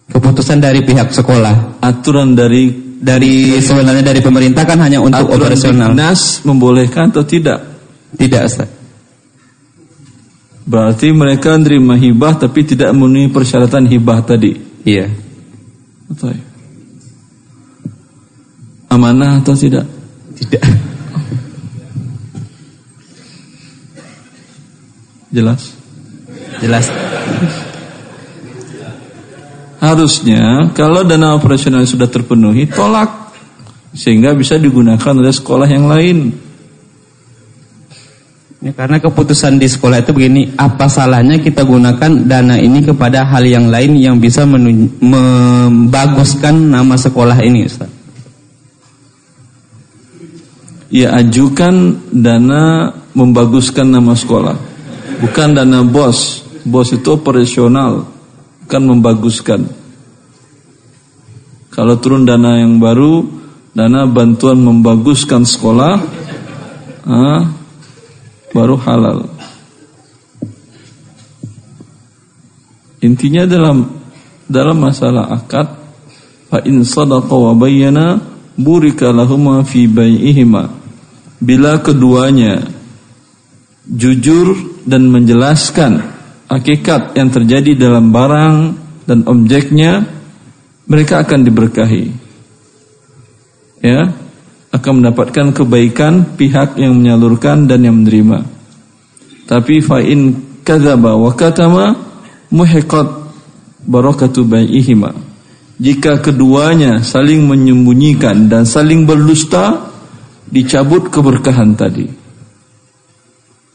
Keputusan 0.09 0.59
dari 0.59 0.81
pihak 0.83 1.13
sekolah. 1.13 1.81
Aturan 1.85 2.33
dari 2.33 2.73
dari 2.99 3.55
sebenarnya 3.63 4.03
dari 4.03 4.21
pemerintah 4.25 4.67
kan 4.67 4.81
hanya 4.83 4.99
untuk 4.99 5.29
aturan 5.29 5.53
operasional. 5.53 5.95
Dinas 5.95 6.43
membolehkan 6.43 7.15
atau 7.15 7.23
tidak? 7.23 7.61
Tidak, 8.17 8.43
Ustaz. 8.43 8.71
Berarti 10.69 11.13
mereka 11.17 11.57
menerima 11.57 11.95
hibah 11.97 12.35
tapi 12.37 12.65
tidak 12.65 12.93
memenuhi 12.93 13.33
persyaratan 13.33 13.89
hibah 13.89 14.21
tadi. 14.25 14.53
Iya. 14.85 15.09
Betul 16.09 16.49
amanah 18.99 19.39
atau 19.39 19.55
tidak? 19.55 19.87
Tidak. 20.35 20.63
Jelas? 25.31 25.77
Jelas. 26.59 26.87
Harusnya 29.79 30.75
kalau 30.75 31.07
dana 31.07 31.39
operasional 31.39 31.87
sudah 31.87 32.11
terpenuhi, 32.11 32.67
tolak 32.67 33.31
sehingga 33.95 34.35
bisa 34.35 34.59
digunakan 34.59 35.15
oleh 35.15 35.31
sekolah 35.31 35.69
yang 35.71 35.87
lain. 35.87 36.35
Ya, 38.59 38.75
karena 38.75 38.99
keputusan 38.99 39.63
di 39.63 39.71
sekolah 39.71 40.03
itu 40.03 40.11
begini, 40.11 40.51
apa 40.59 40.91
salahnya 40.91 41.39
kita 41.39 41.63
gunakan 41.63 42.27
dana 42.27 42.59
ini 42.59 42.83
kepada 42.83 43.23
hal 43.23 43.47
yang 43.47 43.71
lain 43.71 43.95
yang 43.95 44.19
bisa 44.19 44.43
membaguskan 44.99 46.67
nama 46.67 46.99
sekolah 46.99 47.39
ini, 47.47 47.71
Ustaz? 47.71 47.87
Ya 50.91 51.15
ajukan 51.23 52.03
dana 52.11 52.91
membaguskan 53.15 53.95
nama 53.95 54.19
sekolah, 54.19 54.59
bukan 55.23 55.55
dana 55.55 55.87
bos. 55.87 56.43
Bos 56.67 56.91
itu 56.91 57.15
operasional, 57.15 58.11
bukan 58.69 58.85
membaguskan. 58.85 59.65
Kalau 61.73 61.97
turun 61.97 62.29
dana 62.29 62.61
yang 62.61 62.77
baru, 62.77 63.25
dana 63.73 64.05
bantuan 64.05 64.61
membaguskan 64.61 65.49
sekolah, 65.49 65.97
ah, 67.09 67.49
baru 68.53 68.77
halal. 68.77 69.25
Intinya 73.01 73.49
dalam 73.49 73.89
dalam 74.45 74.77
masalah 74.77 75.33
akad 75.33 75.73
fa 76.53 76.61
in 76.69 76.85
sadaqa 76.85 77.33
wa 77.33 77.57
bayyana 77.57 78.21
burika 78.53 79.17
fi 79.65 79.89
bai'ihima. 79.89 80.69
Bila 81.41 81.81
keduanya 81.81 82.69
jujur 83.89 84.85
dan 84.85 85.09
menjelaskan 85.09 86.18
hakikat 86.49 87.15
yang 87.15 87.29
terjadi 87.29 87.77
dalam 87.77 88.11
barang 88.11 88.57
dan 89.05 89.25
objeknya, 89.29 90.05
mereka 90.89 91.23
akan 91.23 91.41
diberkahi. 91.45 92.05
Ya, 93.85 94.11
akan 94.75 94.93
mendapatkan 95.01 95.55
kebaikan 95.55 96.35
pihak 96.35 96.81
yang 96.81 96.99
menyalurkan 96.99 97.71
dan 97.71 97.85
yang 97.87 98.03
menerima. 98.03 98.43
Tapi 99.49 99.81
fa'in 99.81 100.21
kadzaba 100.67 101.17
wa 101.17 101.33
katama 101.33 101.95
muhiqat 102.53 103.09
barakatu 103.87 104.45
bai'ihima. 104.45 105.15
Jika 105.79 106.19
keduanya 106.19 107.07
saling 107.07 107.47
menyembunyikan 107.47 108.51
dan 108.51 108.67
saling 108.67 109.07
berdusta, 109.07 109.95
dicabut 110.51 111.07
keberkahan 111.09 111.79
tadi. 111.79 112.11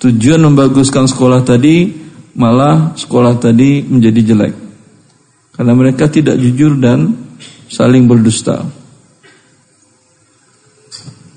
Tujuan 0.03 0.43
membaguskan 0.43 1.07
sekolah 1.07 1.47
tadi 1.47 2.02
malah 2.33 2.97
sekolah 2.97 3.37
tadi 3.37 3.85
menjadi 3.85 4.21
jelek. 4.33 4.53
Karena 5.53 5.73
mereka 5.77 6.09
tidak 6.09 6.37
jujur 6.41 6.77
dan 6.81 7.13
saling 7.69 8.09
berdusta. 8.09 8.65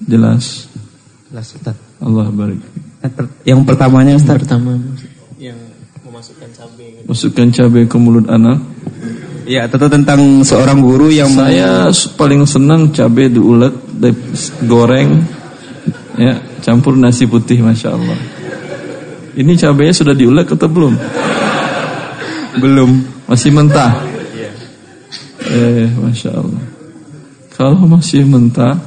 Jelas. 0.07 0.73
Jelas, 1.29 1.47
Ustaz. 1.53 1.77
Allah 2.01 2.29
barik. 2.33 2.61
Yang 3.45 3.61
pertamanya 3.69 4.17
Ustaz. 4.17 4.41
Pertama 4.41 4.81
yang 5.37 5.59
memasukkan 6.05 6.49
cabai. 6.57 7.05
Masukkan 7.05 7.47
cabai 7.53 7.85
ke 7.85 7.97
mulut 8.01 8.27
anak. 8.33 8.61
Ya, 9.47 9.71
tentu 9.71 9.87
tentang 9.87 10.43
seorang 10.43 10.83
guru 10.83 11.07
yang 11.07 11.31
Saya 11.31 11.87
paling 12.19 12.43
senang 12.51 12.91
cabai 12.91 13.31
diulek, 13.31 13.79
goreng, 14.67 15.23
ya 16.19 16.43
campur 16.67 16.99
nasi 16.99 17.31
putih, 17.31 17.63
masya 17.63 17.95
Allah. 17.95 18.19
Ini 19.37 19.53
cabainya 19.53 19.95
sudah 19.95 20.15
diulek 20.17 20.57
atau 20.57 20.69
belum? 20.69 20.95
belum 22.57 22.91
Masih 23.29 23.51
mentah. 23.53 23.93
Eh, 25.47 25.87
masya 25.99 26.31
Allah. 26.35 26.65
Kalau 27.53 27.85
masih 27.89 28.23
mentah, 28.25 28.79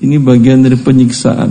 ini 0.00 0.16
bagian 0.16 0.64
dari 0.64 0.76
penyiksaan. 0.78 1.50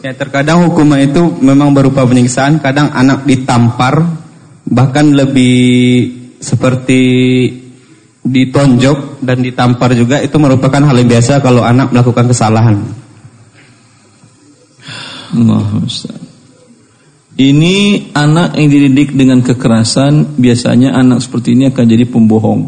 Ya 0.00 0.12
terkadang 0.14 0.70
hukuman 0.70 1.02
itu 1.02 1.20
memang 1.42 1.74
berupa 1.74 2.06
penyiksaan, 2.06 2.62
kadang 2.62 2.92
anak 2.94 3.26
ditampar, 3.26 4.06
bahkan 4.64 5.12
lebih 5.12 5.56
seperti 6.38 7.02
ditonjok 8.26 9.22
dan 9.22 9.38
ditampar 9.42 9.94
juga 9.94 10.18
itu 10.18 10.34
merupakan 10.38 10.82
hal 10.82 10.96
yang 10.98 11.10
biasa 11.10 11.38
kalau 11.42 11.62
anak 11.62 11.94
melakukan 11.94 12.26
kesalahan. 12.30 12.78
Allah 15.34 15.66
Ustaz. 15.82 16.25
Ini 17.36 17.76
anak 18.16 18.56
yang 18.56 18.68
dididik 18.72 19.12
dengan 19.12 19.44
kekerasan, 19.44 20.40
biasanya 20.40 20.96
anak 20.96 21.20
seperti 21.20 21.52
ini 21.52 21.68
akan 21.68 21.84
jadi 21.84 22.08
pembohong. 22.08 22.60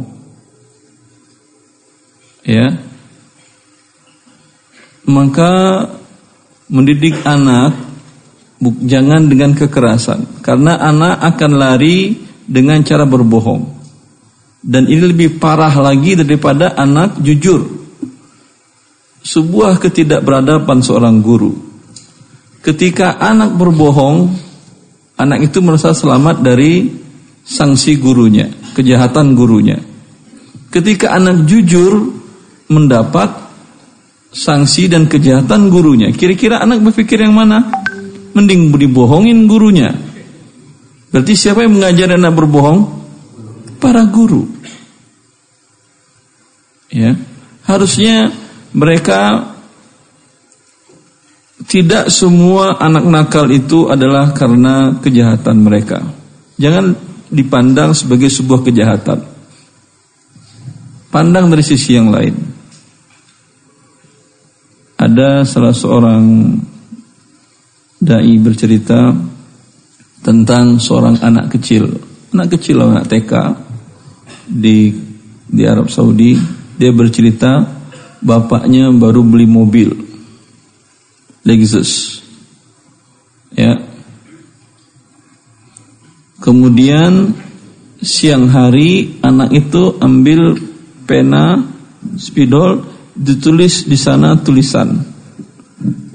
Ya. 2.44 2.76
Maka 5.08 5.52
mendidik 6.68 7.16
anak 7.24 7.80
jangan 8.84 9.24
dengan 9.24 9.56
kekerasan 9.56 10.44
karena 10.44 10.76
anak 10.76 11.16
akan 11.32 11.52
lari 11.56 12.28
dengan 12.44 12.84
cara 12.84 13.08
berbohong. 13.08 13.80
Dan 14.60 14.84
ini 14.84 15.16
lebih 15.16 15.40
parah 15.40 15.72
lagi 15.80 16.12
daripada 16.12 16.76
anak 16.76 17.24
jujur. 17.24 17.88
Sebuah 19.24 19.80
ketidakberadaban 19.80 20.84
seorang 20.84 21.24
guru. 21.24 21.56
Ketika 22.60 23.16
anak 23.16 23.54
berbohong, 23.54 24.47
anak 25.18 25.50
itu 25.50 25.58
merasa 25.60 25.90
selamat 25.92 26.40
dari 26.40 26.86
sanksi 27.42 27.98
gurunya, 27.98 28.48
kejahatan 28.72 29.34
gurunya. 29.34 29.82
Ketika 30.70 31.12
anak 31.16 31.44
jujur 31.48 32.14
mendapat 32.68 33.48
sanksi 34.32 34.88
dan 34.88 35.08
kejahatan 35.08 35.72
gurunya. 35.72 36.12
Kira-kira 36.12 36.60
anak 36.60 36.84
berpikir 36.84 37.24
yang 37.24 37.34
mana? 37.34 37.64
Mending 38.36 38.70
dibohongin 38.70 39.48
gurunya. 39.48 39.90
Berarti 41.08 41.32
siapa 41.32 41.64
yang 41.64 41.80
mengajar 41.80 42.14
anak 42.14 42.32
berbohong? 42.36 42.80
Para 43.80 44.04
guru. 44.04 44.44
Ya. 46.92 47.16
Harusnya 47.64 48.32
mereka 48.72 49.54
tidak 51.66 52.14
semua 52.14 52.78
anak 52.78 53.02
nakal 53.10 53.50
itu 53.50 53.90
adalah 53.90 54.30
karena 54.30 54.94
kejahatan 55.02 55.58
mereka. 55.58 55.98
Jangan 56.54 56.94
dipandang 57.34 57.98
sebagai 57.98 58.30
sebuah 58.30 58.62
kejahatan. 58.62 59.18
Pandang 61.10 61.50
dari 61.50 61.64
sisi 61.66 61.98
yang 61.98 62.14
lain. 62.14 62.34
Ada 64.98 65.42
salah 65.42 65.74
seorang 65.74 66.54
dai 67.98 68.34
bercerita 68.38 69.10
tentang 70.22 70.78
seorang 70.78 71.18
anak 71.22 71.58
kecil, 71.58 71.90
anak 72.34 72.54
kecil 72.54 72.86
anak 72.86 73.10
TK 73.10 73.32
di 74.46 74.94
di 75.42 75.62
Arab 75.66 75.90
Saudi. 75.90 76.38
Dia 76.78 76.94
bercerita 76.94 77.66
bapaknya 78.22 78.94
baru 78.94 79.26
beli 79.26 79.46
mobil 79.50 80.07
Lexus, 81.48 82.20
ya. 83.56 83.80
Kemudian 86.44 87.32
siang 88.04 88.52
hari 88.52 89.16
anak 89.24 89.56
itu 89.56 89.96
ambil 89.96 90.60
pena 91.08 91.64
spidol 92.20 92.84
ditulis 93.16 93.88
di 93.88 93.96
sana 93.96 94.36
tulisan. 94.36 94.92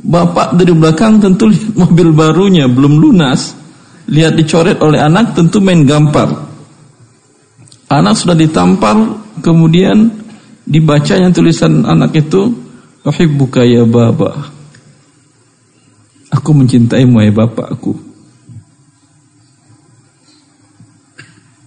Bapak 0.04 0.54
dari 0.54 0.69
belakang 0.69 1.17
tentu 1.17 1.50
mobil 1.82 2.13
barunya 2.13 2.69
belum 2.69 3.02
lunas, 3.02 3.58
lihat 4.06 4.38
dicoret 4.38 4.78
oleh 4.86 5.02
anak 5.02 5.34
tentu 5.34 5.58
main 5.60 5.82
gampar. 5.82 6.30
Anak 7.89 8.22
sudah 8.22 8.38
ditampar, 8.38 8.96
kemudian 9.41 10.13
dibacanya 10.62 11.34
tulisan 11.34 11.89
anak 11.89 12.13
itu, 12.22 12.54
"Uhibbuka 13.02 13.65
ya 13.65 13.82
baba." 13.82 14.62
Aku 16.34 16.50
mencintaimu 16.58 17.22
ya 17.22 17.30
bapakku. 17.30 17.93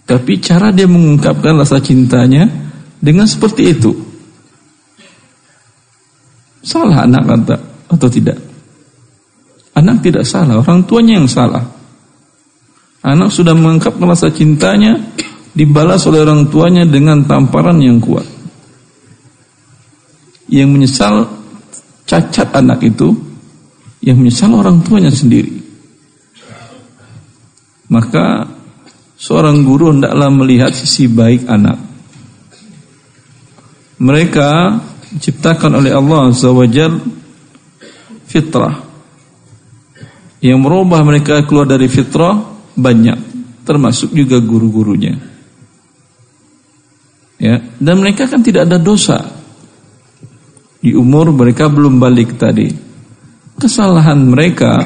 Tapi 0.07 0.38
cara 0.38 0.70
dia 0.70 0.87
mengungkapkan 0.87 1.59
rasa 1.59 1.83
cintanya 1.83 2.46
dengan 3.02 3.26
seperti 3.26 3.74
itu. 3.74 3.90
Salah 6.62 7.07
anak 7.07 7.22
kata 7.26 7.57
atau 7.90 8.09
tidak? 8.11 8.38
Anak 9.74 10.02
tidak 10.02 10.26
salah, 10.26 10.62
orang 10.62 10.87
tuanya 10.87 11.18
yang 11.18 11.31
salah. 11.31 11.62
Anak 13.07 13.31
sudah 13.31 13.55
mengungkapkan 13.55 14.07
rasa 14.07 14.31
cintanya 14.35 14.98
dibalas 15.55 16.07
oleh 16.11 16.26
orang 16.26 16.50
tuanya 16.50 16.83
dengan 16.87 17.22
tamparan 17.22 17.79
yang 17.79 18.02
kuat. 18.02 18.26
Yang 20.46 20.68
menyesal 20.70 21.14
cacat 22.07 22.55
anak 22.55 22.83
itu 22.87 23.25
yang 24.06 24.22
menyesal 24.22 24.54
orang 24.54 24.86
tuanya 24.86 25.10
sendiri. 25.10 25.50
Maka 27.90 28.46
seorang 29.18 29.66
guru 29.66 29.90
hendaklah 29.90 30.30
melihat 30.30 30.70
sisi 30.70 31.10
baik 31.10 31.50
anak. 31.50 31.74
Mereka 33.98 34.50
diciptakan 35.18 35.82
oleh 35.82 35.90
Allah 35.90 36.30
Azza 36.30 36.54
wa 36.54 36.66
Jal 36.70 37.02
fitrah. 38.30 38.86
Yang 40.38 40.58
merubah 40.62 41.02
mereka 41.02 41.42
keluar 41.42 41.66
dari 41.66 41.90
fitrah 41.90 42.38
banyak, 42.78 43.18
termasuk 43.66 44.14
juga 44.14 44.38
guru-gurunya. 44.38 45.18
Ya, 47.42 47.58
dan 47.82 47.94
mereka 47.98 48.30
kan 48.30 48.44
tidak 48.46 48.70
ada 48.70 48.78
dosa. 48.78 49.18
Di 50.78 50.94
umur 50.94 51.34
mereka 51.34 51.66
belum 51.66 51.98
balik 51.98 52.38
tadi. 52.38 52.86
Kesalahan 53.56 54.20
mereka 54.20 54.84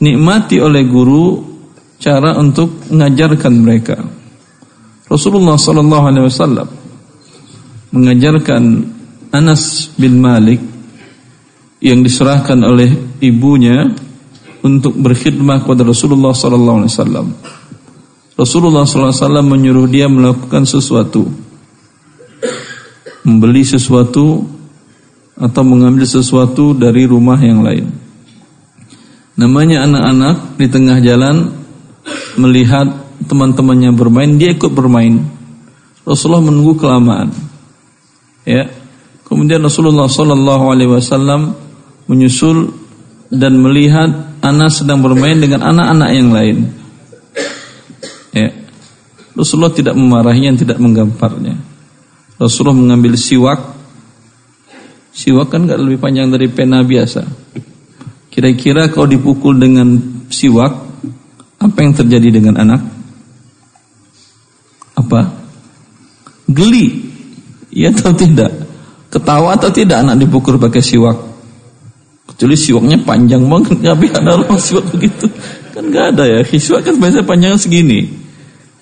nikmati 0.00 0.56
oleh 0.58 0.82
guru 0.88 1.44
cara 2.00 2.34
untuk 2.40 2.88
mengajarkan 2.88 3.54
mereka. 3.54 3.96
Rasulullah 5.06 5.60
sallallahu 5.60 6.04
alaihi 6.08 6.26
wasallam 6.26 6.68
mengajarkan 7.92 8.62
Anas 9.28 9.92
bin 10.00 10.18
Malik 10.18 10.60
yang 11.84 12.00
diserahkan 12.00 12.56
oleh 12.64 12.88
ibunya 13.20 13.92
untuk 14.64 14.96
berkhidmah 14.96 15.62
kepada 15.62 15.84
Rasulullah 15.84 16.32
sallallahu 16.32 16.78
alaihi 16.82 16.92
wasallam. 16.96 17.26
Rasulullah 18.32 18.88
sallallahu 18.88 19.12
alaihi 19.12 19.24
wasallam 19.28 19.46
menyuruh 19.52 19.86
dia 19.86 20.08
melakukan 20.08 20.64
sesuatu. 20.64 21.28
Membeli 23.22 23.62
sesuatu 23.62 24.42
atau 25.36 25.62
mengambil 25.64 26.04
sesuatu 26.04 26.76
dari 26.76 27.08
rumah 27.08 27.40
yang 27.40 27.64
lain. 27.64 27.88
Namanya 29.32 29.88
anak-anak 29.88 30.60
di 30.60 30.66
tengah 30.68 30.98
jalan 31.00 31.56
melihat 32.36 32.86
teman-temannya 33.24 33.90
bermain, 33.96 34.36
dia 34.36 34.52
ikut 34.52 34.72
bermain. 34.72 35.24
Rasulullah 36.04 36.44
menunggu 36.44 36.76
kelamaan. 36.76 37.32
Ya. 38.42 38.68
Kemudian 39.24 39.64
Rasulullah 39.64 40.10
sallallahu 40.10 40.64
alaihi 40.68 40.90
wasallam 40.92 41.56
menyusul 42.04 42.74
dan 43.32 43.56
melihat 43.56 44.36
anak 44.44 44.68
sedang 44.68 45.00
bermain 45.00 45.40
dengan 45.40 45.64
anak-anak 45.64 46.10
yang 46.12 46.28
lain. 46.28 46.56
Ya. 48.36 48.52
Rasulullah 49.32 49.72
tidak 49.72 49.96
memarahinya, 49.96 50.52
tidak 50.60 50.76
menggamparnya. 50.76 51.56
Rasulullah 52.36 52.76
mengambil 52.76 53.16
siwak. 53.16 53.71
Siwak 55.12 55.52
kan 55.52 55.68
gak 55.68 55.76
lebih 55.76 56.00
panjang 56.00 56.32
dari 56.32 56.48
pena 56.48 56.80
biasa. 56.80 57.20
Kira-kira 58.32 58.88
kau 58.88 59.04
dipukul 59.04 59.60
dengan 59.60 60.00
siwak, 60.32 60.72
apa 61.60 61.78
yang 61.84 61.92
terjadi 61.92 62.40
dengan 62.40 62.56
anak? 62.56 62.80
Apa? 64.96 65.20
Geli. 66.48 67.12
Ya 67.68 67.92
atau 67.92 68.16
tidak? 68.16 68.52
Ketawa 69.12 69.60
atau 69.60 69.68
tidak 69.68 70.00
anak 70.00 70.16
dipukul 70.16 70.56
pakai 70.56 70.80
siwak? 70.80 71.16
Kecuali 72.32 72.56
siwaknya 72.56 72.96
panjang 73.04 73.44
banget, 73.44 73.84
nggak 73.84 74.16
ada 74.16 74.40
orang 74.40 74.56
siwak 74.56 74.88
begitu. 74.88 75.28
Kan 75.76 75.92
nggak 75.92 76.16
ada 76.16 76.24
ya. 76.24 76.40
Siwak 76.40 76.88
kan 76.88 76.96
biasanya 76.96 77.28
panjangnya 77.28 77.60
segini. 77.60 78.08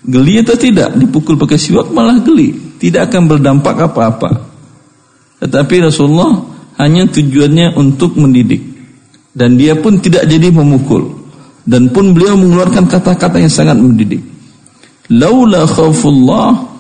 Geli 0.06 0.38
atau 0.38 0.54
tidak? 0.54 0.94
Dipukul 0.94 1.34
pakai 1.34 1.58
siwak 1.58 1.90
malah 1.90 2.22
geli. 2.22 2.54
Tidak 2.78 3.10
akan 3.10 3.26
berdampak 3.26 3.76
apa-apa. 3.90 4.49
Tetapi 5.40 5.88
Rasulullah 5.88 6.44
hanya 6.81 7.09
tujuannya 7.09 7.76
untuk 7.76 8.16
mendidik. 8.20 8.61
Dan 9.31 9.57
dia 9.57 9.79
pun 9.79 9.96
tidak 10.03 10.26
jadi 10.26 10.50
memukul 10.50 11.20
dan 11.70 11.92
pun 11.92 12.16
beliau 12.16 12.35
mengeluarkan 12.35 12.88
kata-kata 12.88 13.38
yang 13.38 13.53
sangat 13.53 13.76
mendidik. 13.79 14.22
Laula 15.11 15.66
khaufullah 15.70 16.70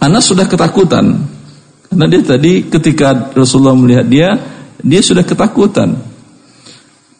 Anas 0.00 0.32
sudah 0.32 0.48
ketakutan. 0.48 1.28
Karena 1.90 2.06
dia 2.08 2.22
tadi 2.24 2.64
ketika 2.64 3.34
Rasulullah 3.36 3.76
melihat 3.76 4.06
dia, 4.08 4.28
dia 4.80 5.00
sudah 5.04 5.20
ketakutan. 5.26 5.92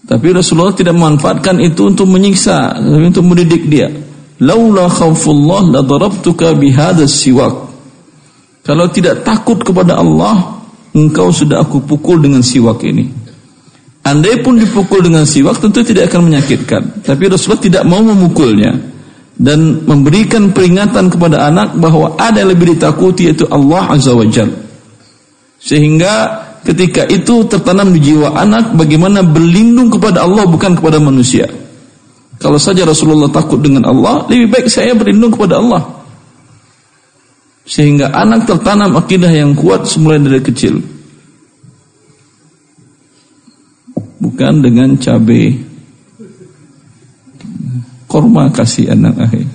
Tapi 0.07 0.27
Rasulullah 0.33 0.73
tidak 0.73 0.97
memanfaatkan 0.97 1.61
itu 1.61 1.93
untuk 1.93 2.09
menyiksa, 2.09 2.81
tapi 2.81 3.05
untuk 3.05 3.27
mendidik 3.29 3.69
dia. 3.69 3.93
Laula 4.41 4.89
khaufullah 4.89 5.69
la 5.69 5.81
darabtuka 5.85 6.57
bihadas 6.57 7.21
siwak. 7.21 7.69
Kalau 8.65 8.89
tidak 8.89 9.29
takut 9.29 9.61
kepada 9.61 10.01
Allah, 10.01 10.60
engkau 10.95 11.31
sudah 11.31 11.63
aku 11.63 11.83
pukul 11.85 12.23
dengan 12.23 12.43
siwak 12.43 12.83
ini. 12.87 13.07
Andai 14.01 14.41
pun 14.41 14.57
dipukul 14.57 15.05
dengan 15.05 15.29
siwak 15.29 15.61
tentu 15.61 15.85
tidak 15.85 16.09
akan 16.09 16.33
menyakitkan. 16.33 17.05
Tapi 17.05 17.29
Rasulullah 17.29 17.61
tidak 17.61 17.83
mau 17.85 18.01
memukulnya 18.01 18.73
dan 19.37 19.85
memberikan 19.85 20.57
peringatan 20.57 21.13
kepada 21.13 21.49
anak 21.53 21.77
bahwa 21.77 22.17
ada 22.17 22.41
yang 22.41 22.53
lebih 22.53 22.77
ditakuti 22.77 23.29
yaitu 23.29 23.45
Allah 23.53 23.93
Azza 23.93 24.17
wa 24.17 24.25
Jal. 24.25 24.49
Sehingga 25.61 26.13
ketika 26.65 27.05
itu 27.09 27.45
tertanam 27.45 27.93
di 27.93 28.01
jiwa 28.01 28.33
anak 28.37 28.73
bagaimana 28.73 29.21
berlindung 29.21 29.93
kepada 29.93 30.25
Allah 30.25 30.49
bukan 30.49 30.77
kepada 30.77 30.97
manusia. 30.97 31.45
Kalau 32.41 32.57
saja 32.57 32.89
Rasulullah 32.89 33.29
takut 33.29 33.61
dengan 33.61 33.85
Allah, 33.85 34.25
lebih 34.33 34.49
baik 34.49 34.73
saya 34.73 34.97
berlindung 34.97 35.37
kepada 35.37 35.61
Allah. 35.61 36.00
Sehingga 37.71 38.11
anak 38.11 38.51
tertanam 38.51 38.99
akidah 38.99 39.31
yang 39.31 39.55
kuat 39.55 39.87
semula 39.87 40.19
dari 40.19 40.43
kecil. 40.43 40.83
bukan 44.41 44.65
dengan 44.65 44.89
cabai 45.01 45.53
korma 48.09 48.49
kasih 48.49 48.93
anak 48.93 49.17
akhir. 49.21 49.47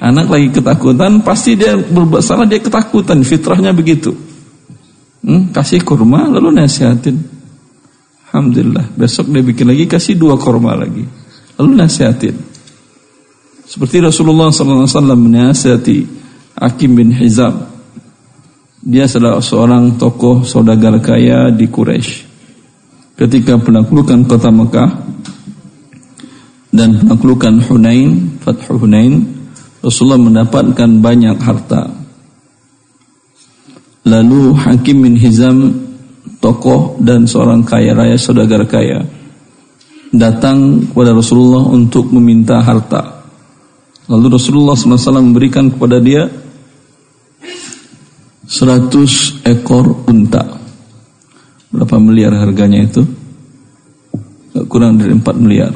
Anak 0.00 0.26
lagi 0.32 0.48
ketakutan 0.52 1.20
pasti 1.20 1.56
dia 1.56 1.76
berbuat 1.76 2.24
salah 2.24 2.44
dia 2.44 2.60
ketakutan. 2.60 3.20
Fitrahnya 3.20 3.76
begitu. 3.76 4.12
Hmm, 5.24 5.52
kasih 5.52 5.84
kurma 5.84 6.28
lalu 6.28 6.56
nasihatin. 6.56 7.20
Alhamdulillah. 8.28 8.88
Besok 8.96 9.28
dia 9.28 9.44
bikin 9.44 9.68
lagi 9.68 9.84
kasih 9.84 10.16
dua 10.16 10.40
korma 10.40 10.72
lagi. 10.72 11.04
Lalu 11.60 11.70
nasihatin 11.72 12.36
seperti 13.70 14.02
Rasulullah 14.02 14.50
SAW 14.50 15.14
menasihati 15.14 15.98
Hakim 16.58 16.98
bin 16.98 17.14
Hizam 17.14 17.70
dia 18.80 19.04
adalah 19.04 19.44
seorang 19.44 20.00
tokoh 20.00 20.40
saudagar 20.40 20.96
kaya 21.04 21.52
di 21.52 21.68
Quraisy. 21.68 22.32
Ketika 23.12 23.60
penaklukan 23.60 24.24
kota 24.24 24.48
Mekah 24.48 24.90
dan 26.72 26.96
penaklukan 26.96 27.60
Hunain, 27.68 28.40
Fathu 28.40 28.80
Hunain, 28.80 29.20
Rasulullah 29.84 30.16
mendapatkan 30.16 30.88
banyak 30.96 31.36
harta. 31.36 31.92
Lalu 34.08 34.56
Hakim 34.56 35.04
bin 35.04 35.14
Hizam, 35.20 35.76
tokoh 36.40 36.96
dan 37.04 37.28
seorang 37.28 37.60
kaya 37.68 37.92
raya 37.92 38.16
saudagar 38.16 38.64
kaya, 38.64 39.04
datang 40.08 40.88
kepada 40.88 41.12
Rasulullah 41.12 41.68
untuk 41.68 42.08
meminta 42.16 42.64
harta. 42.64 43.19
Lalu 44.10 44.26
Rasulullah 44.34 44.74
SAW 44.74 45.22
memberikan 45.22 45.70
kepada 45.70 46.02
dia 46.02 46.26
100 48.50 49.46
ekor 49.46 50.02
unta. 50.10 50.58
Berapa 51.70 51.96
miliar 52.02 52.34
harganya 52.34 52.82
itu? 52.82 53.06
kurang 54.66 54.98
dari 54.98 55.14
4 55.14 55.22
miliar. 55.38 55.72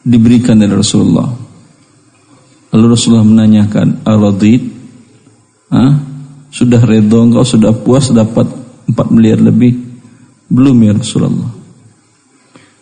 Diberikan 0.00 0.56
dari 0.56 0.72
Rasulullah. 0.72 1.28
Lalu 2.72 2.86
Rasulullah 2.88 3.26
menanyakan, 3.26 4.00
"Aradid?" 4.06 4.62
Ah, 5.70 6.00
sudah 6.50 6.82
redho 6.82 7.22
engkau 7.22 7.44
sudah 7.46 7.70
puas 7.70 8.10
dapat 8.10 8.48
4 8.88 9.06
miliar 9.12 9.38
lebih? 9.38 9.76
Belum 10.50 10.74
ya 10.82 10.96
Rasulullah. 10.96 11.52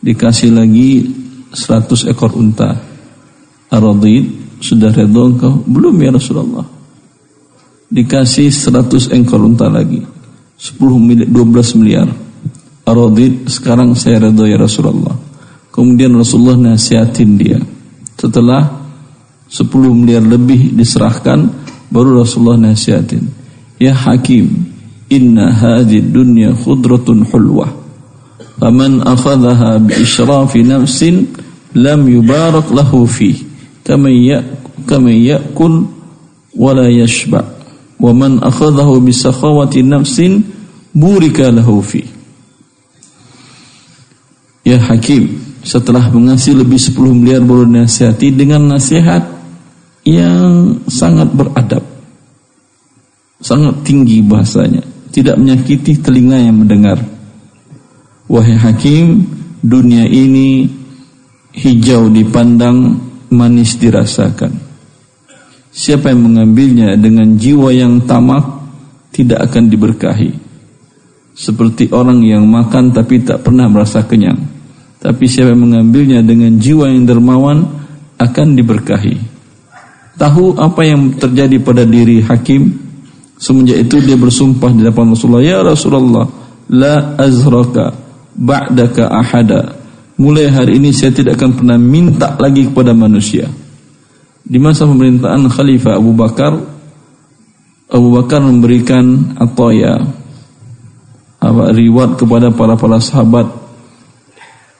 Dikasih 0.00 0.54
lagi 0.54 1.04
100 1.52 2.06
ekor 2.08 2.32
unta. 2.38 2.87
Aradid, 3.68 4.24
sudah 4.64 4.90
redho 4.90 5.28
engkau? 5.28 5.60
Belum 5.68 5.94
ya 6.00 6.10
Rasulullah. 6.10 6.64
Dikasih 7.88 8.48
100 8.52 9.12
ekor 9.16 9.40
unta 9.44 9.68
lagi. 9.68 10.00
10 10.56 10.76
miliar 10.98 11.28
12 11.28 11.78
miliar. 11.80 12.08
Aradid 12.88 13.48
sekarang 13.48 13.92
saya 13.92 14.28
redha 14.28 14.44
ya 14.48 14.56
Rasulullah. 14.56 15.16
Kemudian 15.68 16.16
Rasulullah 16.16 16.74
nasihatin 16.74 17.30
dia. 17.36 17.60
Setelah 18.18 18.66
10 19.48 19.68
miliar 19.92 20.24
lebih 20.24 20.74
diserahkan 20.74 21.48
baru 21.92 22.24
Rasulullah 22.24 22.72
nasihatin. 22.72 23.24
Ya 23.78 23.94
hakim 23.94 24.68
inna 25.12 25.54
hadhihi 25.54 26.08
dunya 26.08 26.50
khudratun 26.52 27.24
hulwah. 27.28 27.72
Faman 28.58 29.06
akhadhaha 29.06 29.78
bi 29.78 30.02
israfi 30.02 30.66
nafsin 30.66 31.30
lam 31.78 32.04
yubarak 32.10 32.68
lahu 32.74 33.06
fi 33.06 33.47
kama 33.88 34.12
ya 34.12 35.40
yakul 35.40 35.88
wala 36.52 36.92
yashba' 36.92 37.44
wa 37.96 38.12
man 38.12 38.44
akhadhahu 38.44 39.00
bi 39.00 39.12
sakhawati 39.16 39.80
nafsin 39.80 40.44
burika 40.92 41.48
lahu 41.48 41.80
fi 41.80 42.04
ya 44.68 44.76
hakim 44.76 45.48
setelah 45.64 46.08
mengasih 46.12 46.56
lebih 46.56 46.76
10 46.76 46.96
miliar 47.16 47.42
baru 47.42 47.64
nasihati 47.68 48.32
dengan 48.32 48.72
nasihat 48.72 49.20
yang 50.08 50.80
sangat 50.88 51.28
beradab. 51.36 51.84
Sangat 53.38 53.84
tinggi 53.86 54.24
bahasanya, 54.24 54.82
tidak 55.14 55.36
menyakiti 55.38 56.00
telinga 56.00 56.40
yang 56.40 56.64
mendengar. 56.64 56.98
Wahai 58.26 58.56
hakim, 58.56 59.28
dunia 59.62 60.08
ini 60.08 60.66
hijau 61.54 62.10
dipandang, 62.10 62.98
manis 63.32 63.76
dirasakan. 63.76 64.52
Siapa 65.68 66.10
yang 66.10 66.26
mengambilnya 66.26 66.96
dengan 66.98 67.38
jiwa 67.38 67.70
yang 67.70 68.02
tamak 68.02 68.44
tidak 69.12 69.50
akan 69.50 69.70
diberkahi. 69.70 70.32
Seperti 71.38 71.94
orang 71.94 72.18
yang 72.26 72.42
makan 72.50 72.90
tapi 72.90 73.22
tak 73.22 73.46
pernah 73.46 73.70
merasa 73.70 74.02
kenyang. 74.02 74.38
Tapi 74.98 75.30
siapa 75.30 75.54
yang 75.54 75.70
mengambilnya 75.70 76.18
dengan 76.26 76.58
jiwa 76.58 76.90
yang 76.90 77.06
dermawan 77.06 77.62
akan 78.18 78.46
diberkahi. 78.58 79.16
Tahu 80.18 80.58
apa 80.58 80.82
yang 80.82 81.14
terjadi 81.14 81.62
pada 81.62 81.86
diri 81.86 82.18
hakim? 82.26 82.74
Semenjak 83.38 83.86
itu 83.86 84.02
dia 84.02 84.18
bersumpah 84.18 84.74
di 84.74 84.82
depan 84.82 85.14
Rasulullah, 85.14 85.46
"Ya 85.46 85.62
Rasulullah, 85.62 86.26
la 86.74 87.14
azraka 87.14 87.94
ba'daka 88.34 89.06
ahada." 89.06 89.78
Mulai 90.18 90.50
hari 90.50 90.82
ini 90.82 90.90
saya 90.90 91.14
tidak 91.14 91.38
akan 91.38 91.62
pernah 91.62 91.78
minta 91.78 92.34
lagi 92.34 92.66
kepada 92.66 92.90
manusia. 92.90 93.46
Di 94.42 94.58
masa 94.58 94.82
pemerintahan 94.82 95.46
Khalifah 95.46 95.94
Abu 95.94 96.10
Bakar 96.10 96.58
Abu 97.88 98.08
Bakar 98.12 98.44
memberikan 98.44 99.32
atoya 99.40 99.96
apa 101.38 101.72
riwayat 101.72 102.20
kepada 102.20 102.52
para 102.52 102.76
para 102.76 103.00
sahabat 103.00 103.48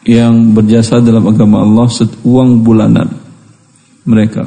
yang 0.05 0.53
berjasa 0.53 1.01
dalam 1.01 1.25
agama 1.25 1.65
Allah 1.65 1.89
uang 2.27 2.61
bulanan 2.61 3.09
mereka. 4.05 4.45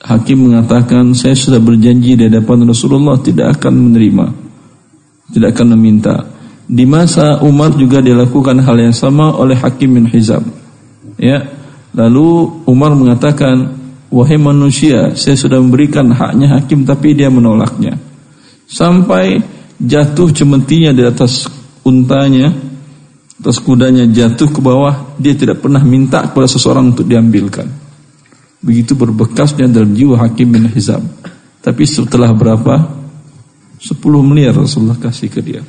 Hakim 0.00 0.48
mengatakan 0.48 1.12
saya 1.18 1.34
sudah 1.34 1.58
berjanji 1.58 2.14
di 2.14 2.30
hadapan 2.30 2.64
Rasulullah 2.64 3.18
tidak 3.18 3.58
akan 3.58 3.90
menerima, 3.90 4.26
tidak 5.34 5.58
akan 5.58 5.66
meminta. 5.74 6.29
Di 6.70 6.86
masa 6.86 7.42
Umar 7.42 7.74
juga 7.74 7.98
dilakukan 7.98 8.62
hal 8.62 8.78
yang 8.78 8.94
sama 8.94 9.34
oleh 9.34 9.58
Hakim 9.58 9.98
bin 9.98 10.06
Hizam. 10.06 10.46
Ya, 11.18 11.50
lalu 11.90 12.62
Umar 12.70 12.94
mengatakan 12.94 13.80
Wahai 14.10 14.42
manusia, 14.42 15.14
saya 15.14 15.38
sudah 15.38 15.62
memberikan 15.62 16.10
haknya 16.10 16.58
hakim 16.58 16.82
tapi 16.82 17.14
dia 17.14 17.30
menolaknya. 17.30 17.94
Sampai 18.66 19.38
jatuh 19.78 20.34
cemetinya 20.34 20.90
di 20.90 21.06
atas 21.06 21.46
untanya, 21.86 22.50
atas 23.38 23.62
kudanya 23.62 24.10
jatuh 24.10 24.50
ke 24.50 24.58
bawah, 24.58 25.14
dia 25.14 25.38
tidak 25.38 25.62
pernah 25.62 25.78
minta 25.86 26.26
kepada 26.26 26.50
seseorang 26.50 26.90
untuk 26.90 27.06
diambilkan. 27.06 27.70
Begitu 28.58 28.98
berbekasnya 28.98 29.70
dalam 29.70 29.94
jiwa 29.94 30.18
hakim 30.26 30.58
bin 30.58 30.66
Hizam. 30.66 31.06
Tapi 31.62 31.86
setelah 31.86 32.34
berapa? 32.34 32.98
10 33.78 33.94
miliar 34.26 34.58
Rasulullah 34.58 34.98
kasih 34.98 35.30
ke 35.30 35.38
dia. 35.38 35.62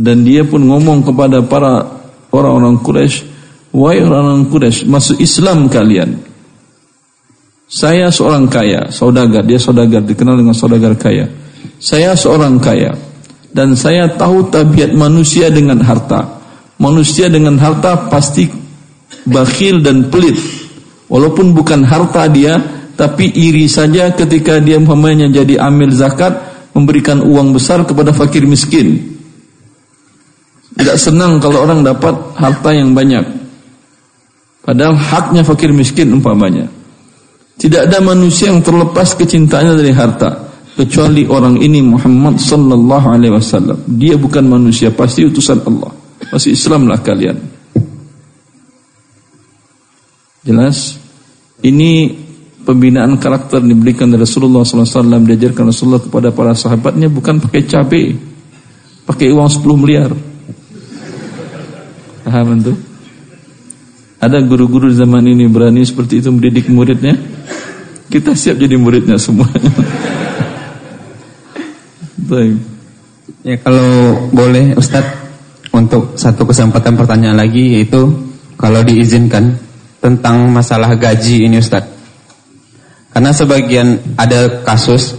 Dan 0.00 0.24
dia 0.24 0.48
pun 0.48 0.64
ngomong 0.64 1.04
kepada 1.04 1.44
para 1.44 1.84
orang-orang 2.32 2.80
Quraisy, 2.80 3.28
"Wahai 3.76 4.00
orang-orang 4.00 4.48
Quraisy, 4.48 4.88
masuk 4.88 5.20
Islam 5.20 5.68
kalian." 5.68 6.16
Saya 7.68 8.08
seorang 8.08 8.48
kaya, 8.48 8.88
saudagar, 8.88 9.44
dia 9.44 9.60
saudagar, 9.60 10.02
dikenal 10.02 10.40
dengan 10.40 10.56
saudagar 10.56 10.96
kaya. 10.96 11.28
Saya 11.76 12.16
seorang 12.16 12.58
kaya 12.58 12.96
dan 13.50 13.74
saya 13.74 14.10
tahu 14.14 14.50
tabiat 14.50 14.94
manusia 14.94 15.50
dengan 15.50 15.82
harta. 15.82 16.40
Manusia 16.80 17.28
dengan 17.28 17.60
harta 17.60 18.08
pasti 18.08 18.48
bakhil 19.26 19.84
dan 19.84 20.08
pelit. 20.08 20.38
Walaupun 21.10 21.52
bukan 21.52 21.82
harta 21.82 22.30
dia, 22.30 22.56
tapi 22.94 23.28
iri 23.34 23.66
saja 23.66 24.14
ketika 24.14 24.62
dia 24.62 24.78
umpamanya 24.78 25.26
jadi 25.28 25.58
amil 25.66 25.90
zakat, 25.90 26.36
memberikan 26.70 27.20
uang 27.26 27.50
besar 27.54 27.82
kepada 27.82 28.14
fakir 28.14 28.46
miskin. 28.46 29.09
Tidak 30.70 30.96
senang 30.96 31.42
kalau 31.42 31.66
orang 31.66 31.82
dapat 31.82 32.14
harta 32.38 32.70
yang 32.70 32.94
banyak. 32.94 33.26
Padahal 34.62 34.94
haknya 34.94 35.42
fakir 35.42 35.74
miskin 35.74 36.14
umpamanya. 36.14 36.70
Tidak 37.60 37.90
ada 37.90 37.98
manusia 38.00 38.48
yang 38.48 38.64
terlepas 38.64 39.12
kecintaannya 39.18 39.74
dari 39.76 39.92
harta 39.92 40.50
kecuali 40.80 41.28
orang 41.28 41.60
ini 41.60 41.84
Muhammad 41.84 42.40
sallallahu 42.40 43.06
alaihi 43.10 43.34
wasallam. 43.34 43.76
Dia 44.00 44.16
bukan 44.16 44.46
manusia, 44.48 44.88
pasti 44.94 45.26
utusan 45.28 45.60
Allah. 45.66 45.92
Pasti 46.30 46.54
Islamlah 46.54 47.02
kalian. 47.04 47.36
Jelas? 50.40 50.96
Ini 51.60 52.16
pembinaan 52.64 53.20
karakter 53.20 53.60
diberikan 53.60 54.08
dari 54.08 54.24
Rasulullah 54.24 54.64
SAW 54.64 55.20
diajarkan 55.20 55.68
Rasulullah 55.68 56.00
kepada 56.00 56.32
para 56.32 56.56
sahabatnya 56.56 57.12
bukan 57.12 57.36
pakai 57.44 57.68
cabai, 57.68 58.16
pakai 59.04 59.28
uang 59.28 59.48
10 59.52 59.76
miliar. 59.76 60.10
Paham 62.30 62.62
itu? 62.62 62.78
Ada 64.22 64.38
guru-guru 64.46 64.86
zaman 64.94 65.26
ini 65.26 65.50
berani 65.50 65.82
seperti 65.82 66.22
itu 66.22 66.30
mendidik 66.30 66.70
muridnya? 66.70 67.18
Kita 68.06 68.38
siap 68.38 68.62
jadi 68.62 68.78
muridnya 68.78 69.18
semua. 69.18 69.50
Ya 73.42 73.58
kalau 73.58 74.30
boleh 74.30 74.78
Ustadz 74.78 75.18
untuk 75.74 76.14
satu 76.14 76.46
kesempatan 76.46 76.94
pertanyaan 76.94 77.42
lagi 77.42 77.74
yaitu 77.74 78.06
kalau 78.54 78.86
diizinkan 78.86 79.58
tentang 79.98 80.46
masalah 80.54 80.94
gaji 80.94 81.50
ini 81.50 81.58
Ustadz. 81.58 81.90
Karena 83.10 83.34
sebagian 83.34 84.14
ada 84.14 84.62
kasus 84.62 85.18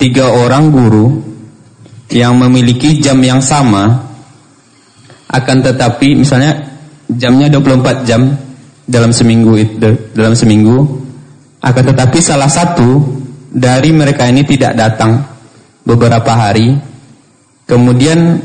tiga 0.00 0.32
orang 0.32 0.72
guru 0.72 1.20
yang 2.08 2.40
memiliki 2.40 2.96
jam 2.96 3.20
yang 3.20 3.44
sama 3.44 4.05
akan 5.26 5.56
tetapi 5.62 6.14
misalnya 6.14 6.70
jamnya 7.10 7.50
24 7.50 8.08
jam 8.08 8.34
dalam 8.86 9.10
seminggu 9.10 9.58
dalam 10.14 10.34
seminggu 10.38 11.06
akan 11.62 11.82
tetapi 11.82 12.18
salah 12.22 12.46
satu 12.46 13.02
dari 13.50 13.90
mereka 13.90 14.28
ini 14.28 14.44
tidak 14.44 14.76
datang 14.76 15.24
beberapa 15.86 16.28
hari. 16.34 16.76
Kemudian 17.66 18.38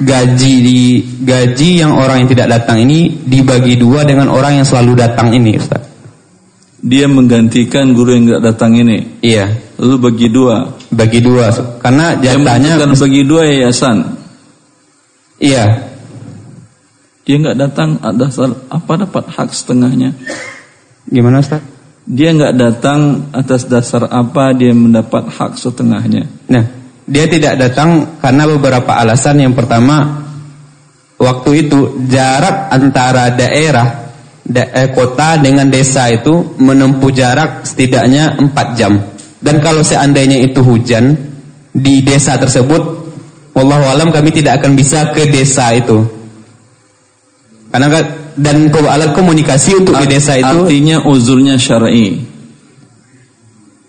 gaji 0.00 0.52
di 0.64 0.78
gaji 1.24 1.84
yang 1.84 1.92
orang 1.92 2.24
yang 2.24 2.30
tidak 2.30 2.48
datang 2.56 2.80
ini 2.84 3.20
dibagi 3.26 3.76
dua 3.76 4.06
dengan 4.08 4.32
orang 4.32 4.62
yang 4.62 4.66
selalu 4.68 4.96
datang 4.96 5.34
ini, 5.34 5.58
Ustaz. 5.60 5.84
Dia 6.78 7.10
menggantikan 7.10 7.90
guru 7.90 8.14
yang 8.14 8.24
tidak 8.30 8.54
datang 8.54 8.78
ini. 8.78 9.18
Iya. 9.18 9.50
Lalu 9.82 9.96
bagi 9.98 10.26
dua. 10.30 10.56
Bagi 10.88 11.20
dua, 11.20 11.52
karena 11.84 12.16
jatahnya 12.16 12.80
kan 12.80 12.96
bagi 12.96 13.20
dua 13.26 13.42
yayasan. 13.44 13.96
Iya. 15.36 15.87
Dia 17.28 17.36
nggak 17.36 17.58
datang, 17.60 18.00
ada 18.00 18.26
apa 18.72 18.92
dapat 19.04 19.24
hak 19.28 19.52
setengahnya? 19.52 20.16
Gimana 21.12 21.44
Ustaz? 21.44 21.60
dia 22.08 22.32
nggak 22.32 22.54
datang 22.56 23.28
atas 23.36 23.68
dasar 23.68 24.08
apa 24.08 24.56
dia 24.56 24.72
mendapat 24.72 25.28
hak 25.28 25.60
setengahnya. 25.60 26.24
Nah, 26.48 26.64
dia 27.04 27.28
tidak 27.28 27.60
datang 27.60 28.16
karena 28.16 28.48
beberapa 28.48 28.96
alasan. 28.96 29.44
Yang 29.44 29.60
pertama, 29.60 30.24
waktu 31.20 31.68
itu 31.68 32.00
jarak 32.08 32.72
antara 32.72 33.28
daerah 33.36 34.08
da 34.40 34.72
eh, 34.72 34.88
kota 34.96 35.36
dengan 35.36 35.68
desa 35.68 36.08
itu 36.08 36.56
menempuh 36.56 37.12
jarak 37.12 37.68
setidaknya 37.68 38.40
4 38.40 38.56
jam. 38.80 38.96
Dan 39.38 39.60
kalau 39.60 39.84
seandainya 39.84 40.40
itu 40.40 40.64
hujan 40.64 41.12
di 41.76 42.00
desa 42.00 42.40
tersebut, 42.40 42.82
Allah 43.52 43.84
alam 43.84 44.08
kami 44.08 44.32
tidak 44.32 44.64
akan 44.64 44.72
bisa 44.72 45.12
ke 45.12 45.28
desa 45.28 45.76
itu. 45.76 46.17
Karena 47.68 48.00
dan 48.32 48.72
alat 48.72 49.12
komunikasi 49.12 49.84
untuk 49.84 49.98
di 50.00 50.06
desa 50.08 50.40
itu 50.40 50.46
artinya 50.64 51.04
uzurnya 51.04 51.60
syar'i. 51.60 52.24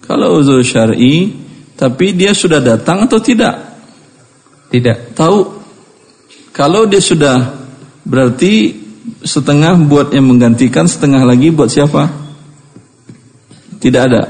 Kalau 0.04 0.42
uzur 0.42 0.60
syar'i, 0.66 1.32
tapi 1.80 2.12
dia 2.18 2.36
sudah 2.36 2.60
datang 2.60 3.08
atau 3.08 3.22
tidak? 3.24 3.56
Tidak. 4.74 5.16
Tahu 5.16 5.38
kalau 6.52 6.90
dia 6.90 7.00
sudah 7.00 7.56
berarti 8.04 8.76
setengah 9.24 9.80
buat 9.88 10.12
yang 10.12 10.28
menggantikan, 10.28 10.90
setengah 10.90 11.24
lagi 11.24 11.54
buat 11.56 11.72
siapa? 11.72 12.10
Tidak 13.80 14.02
ada. 14.02 14.28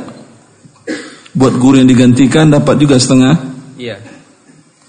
Buat 1.33 1.57
guru 1.57 1.81
yang 1.81 1.89
digantikan 1.89 2.53
dapat 2.53 2.77
juga 2.77 3.01
setengah? 3.01 3.33
Iya. 3.79 4.18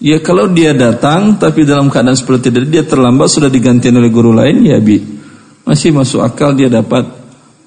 Ya 0.00 0.16
kalau 0.24 0.48
dia 0.48 0.72
datang 0.72 1.36
tapi 1.36 1.68
dalam 1.68 1.92
keadaan 1.92 2.16
seperti 2.16 2.48
itu 2.48 2.64
dia 2.64 2.82
terlambat 2.88 3.28
sudah 3.28 3.52
diganti 3.52 3.92
oleh 3.92 4.08
guru 4.08 4.32
lain 4.32 4.64
ya 4.64 4.80
bi 4.80 4.96
masih 5.68 5.92
masuk 5.92 6.24
akal 6.24 6.56
dia 6.56 6.72
dapat 6.72 7.04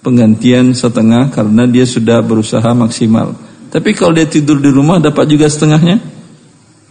penggantian 0.04 0.76
setengah 0.76 1.32
karena 1.32 1.64
dia 1.70 1.88
sudah 1.88 2.20
berusaha 2.20 2.68
maksimal. 2.76 3.38
Tapi 3.72 3.96
kalau 3.96 4.14
dia 4.14 4.28
tidur 4.28 4.60
di 4.60 4.70
rumah 4.70 5.00
dapat 5.00 5.26
juga 5.32 5.48
setengahnya? 5.48 5.98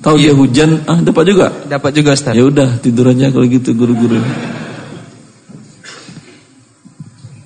Tahu 0.02 0.16
iya. 0.18 0.30
dia 0.30 0.34
hujan, 0.34 0.70
ah 0.88 0.98
dapat 0.98 1.24
juga? 1.30 1.46
Dapat 1.68 1.90
juga 1.94 2.10
Ustaz. 2.16 2.34
Ya 2.34 2.42
udah 2.42 2.80
tidur 2.82 3.12
aja 3.12 3.30
kalau 3.30 3.46
gitu 3.46 3.70
guru-guru. 3.76 4.18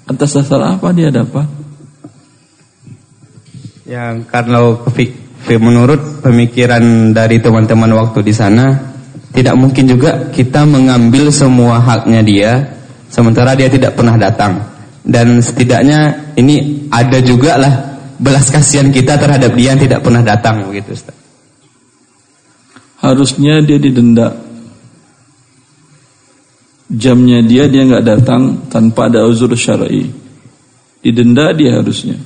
Atas 0.09 0.31
dasar 0.33 0.63
apa 0.65 0.89
dia 0.97 1.13
dapat? 1.13 1.45
Yang 3.85 4.25
kalau 4.31 4.87
menurut 5.55 6.27
pemikiran 6.27 7.15
dari 7.15 7.39
teman-teman 7.39 7.95
waktu 7.95 8.27
di 8.27 8.35
sana, 8.35 8.75
tidak 9.31 9.55
mungkin 9.55 9.87
juga 9.87 10.35
kita 10.35 10.67
mengambil 10.67 11.31
semua 11.31 11.79
haknya 11.79 12.21
dia, 12.27 12.53
sementara 13.07 13.55
dia 13.55 13.71
tidak 13.71 13.95
pernah 13.95 14.19
datang. 14.19 14.59
Dan 15.07 15.39
setidaknya 15.39 16.35
ini 16.35 16.91
ada 16.91 17.23
juga 17.23 17.55
lah 17.55 17.75
belas 18.19 18.51
kasihan 18.51 18.91
kita 18.91 19.15
terhadap 19.15 19.55
dia 19.55 19.71
yang 19.71 19.79
tidak 19.79 20.03
pernah 20.03 20.27
datang 20.27 20.67
begitu 20.67 20.99
Ustaz. 20.99 21.15
Harusnya 22.99 23.63
dia 23.63 23.79
didenda. 23.79 24.35
Jamnya 26.91 27.43
dia 27.47 27.71
dia 27.71 27.87
nggak 27.87 28.03
datang 28.03 28.67
tanpa 28.67 29.07
ada 29.07 29.31
uzur 29.31 29.55
syar'i. 29.55 30.11
Didenda 31.07 31.55
dia 31.55 31.79
harusnya. 31.79 32.19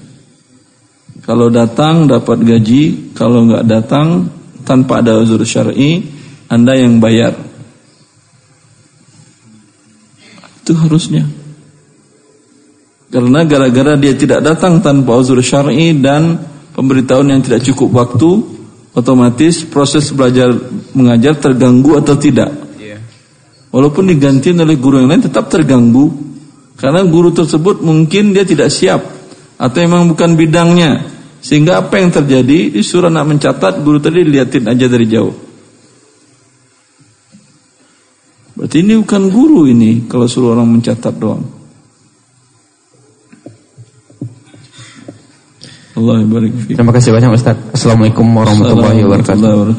Kalau 1.20 1.52
datang 1.52 2.08
dapat 2.08 2.40
gaji, 2.40 3.12
kalau 3.12 3.44
nggak 3.44 3.64
datang 3.68 4.32
tanpa 4.64 5.04
ada 5.04 5.20
uzur 5.20 5.44
syar'i, 5.44 6.00
Anda 6.48 6.80
yang 6.80 6.96
bayar. 6.96 7.36
Itu 10.64 10.72
harusnya. 10.76 11.28
Karena 13.10 13.42
gara-gara 13.42 13.98
dia 13.98 14.14
tidak 14.14 14.40
datang 14.40 14.80
tanpa 14.80 15.18
uzur 15.18 15.42
syar'i 15.44 15.98
dan 15.98 16.40
pemberitahuan 16.72 17.36
yang 17.36 17.42
tidak 17.42 17.66
cukup 17.66 17.90
waktu, 17.90 18.30
otomatis 18.94 19.66
proses 19.66 20.08
belajar 20.14 20.54
mengajar 20.94 21.36
terganggu 21.36 21.98
atau 21.98 22.14
tidak. 22.16 22.54
Iya. 22.78 23.02
Walaupun 23.74 24.08
diganti 24.08 24.54
oleh 24.54 24.78
guru 24.78 25.02
yang 25.02 25.10
lain 25.10 25.26
tetap 25.26 25.50
terganggu 25.50 26.10
karena 26.78 27.04
guru 27.04 27.34
tersebut 27.34 27.82
mungkin 27.84 28.32
dia 28.32 28.46
tidak 28.46 28.72
siap 28.72 29.02
atau 29.60 29.78
memang 29.84 30.08
bukan 30.08 30.40
bidangnya. 30.40 31.04
Sehingga 31.40 31.84
apa 31.84 32.00
yang 32.00 32.12
terjadi 32.12 32.72
disuruh 32.72 33.12
nak 33.12 33.28
mencatat 33.28 33.80
guru 33.84 34.00
tadi 34.00 34.24
liatin 34.24 34.64
aja 34.68 34.88
dari 34.88 35.04
jauh. 35.08 35.36
Berarti 38.56 38.76
ini 38.84 39.00
bukan 39.00 39.22
guru 39.32 39.64
ini 39.68 40.04
kalau 40.04 40.28
suruh 40.28 40.52
orang 40.56 40.80
mencatat 40.80 41.16
doang. 41.16 41.44
Allah 46.00 46.24
Terima 46.64 46.92
kasih 46.96 47.12
banyak 47.12 47.36
Ustaz. 47.36 47.56
Assalamualaikum 47.76 48.24
warahmatullahi 48.24 49.04
wabarakatuh. 49.04 49.76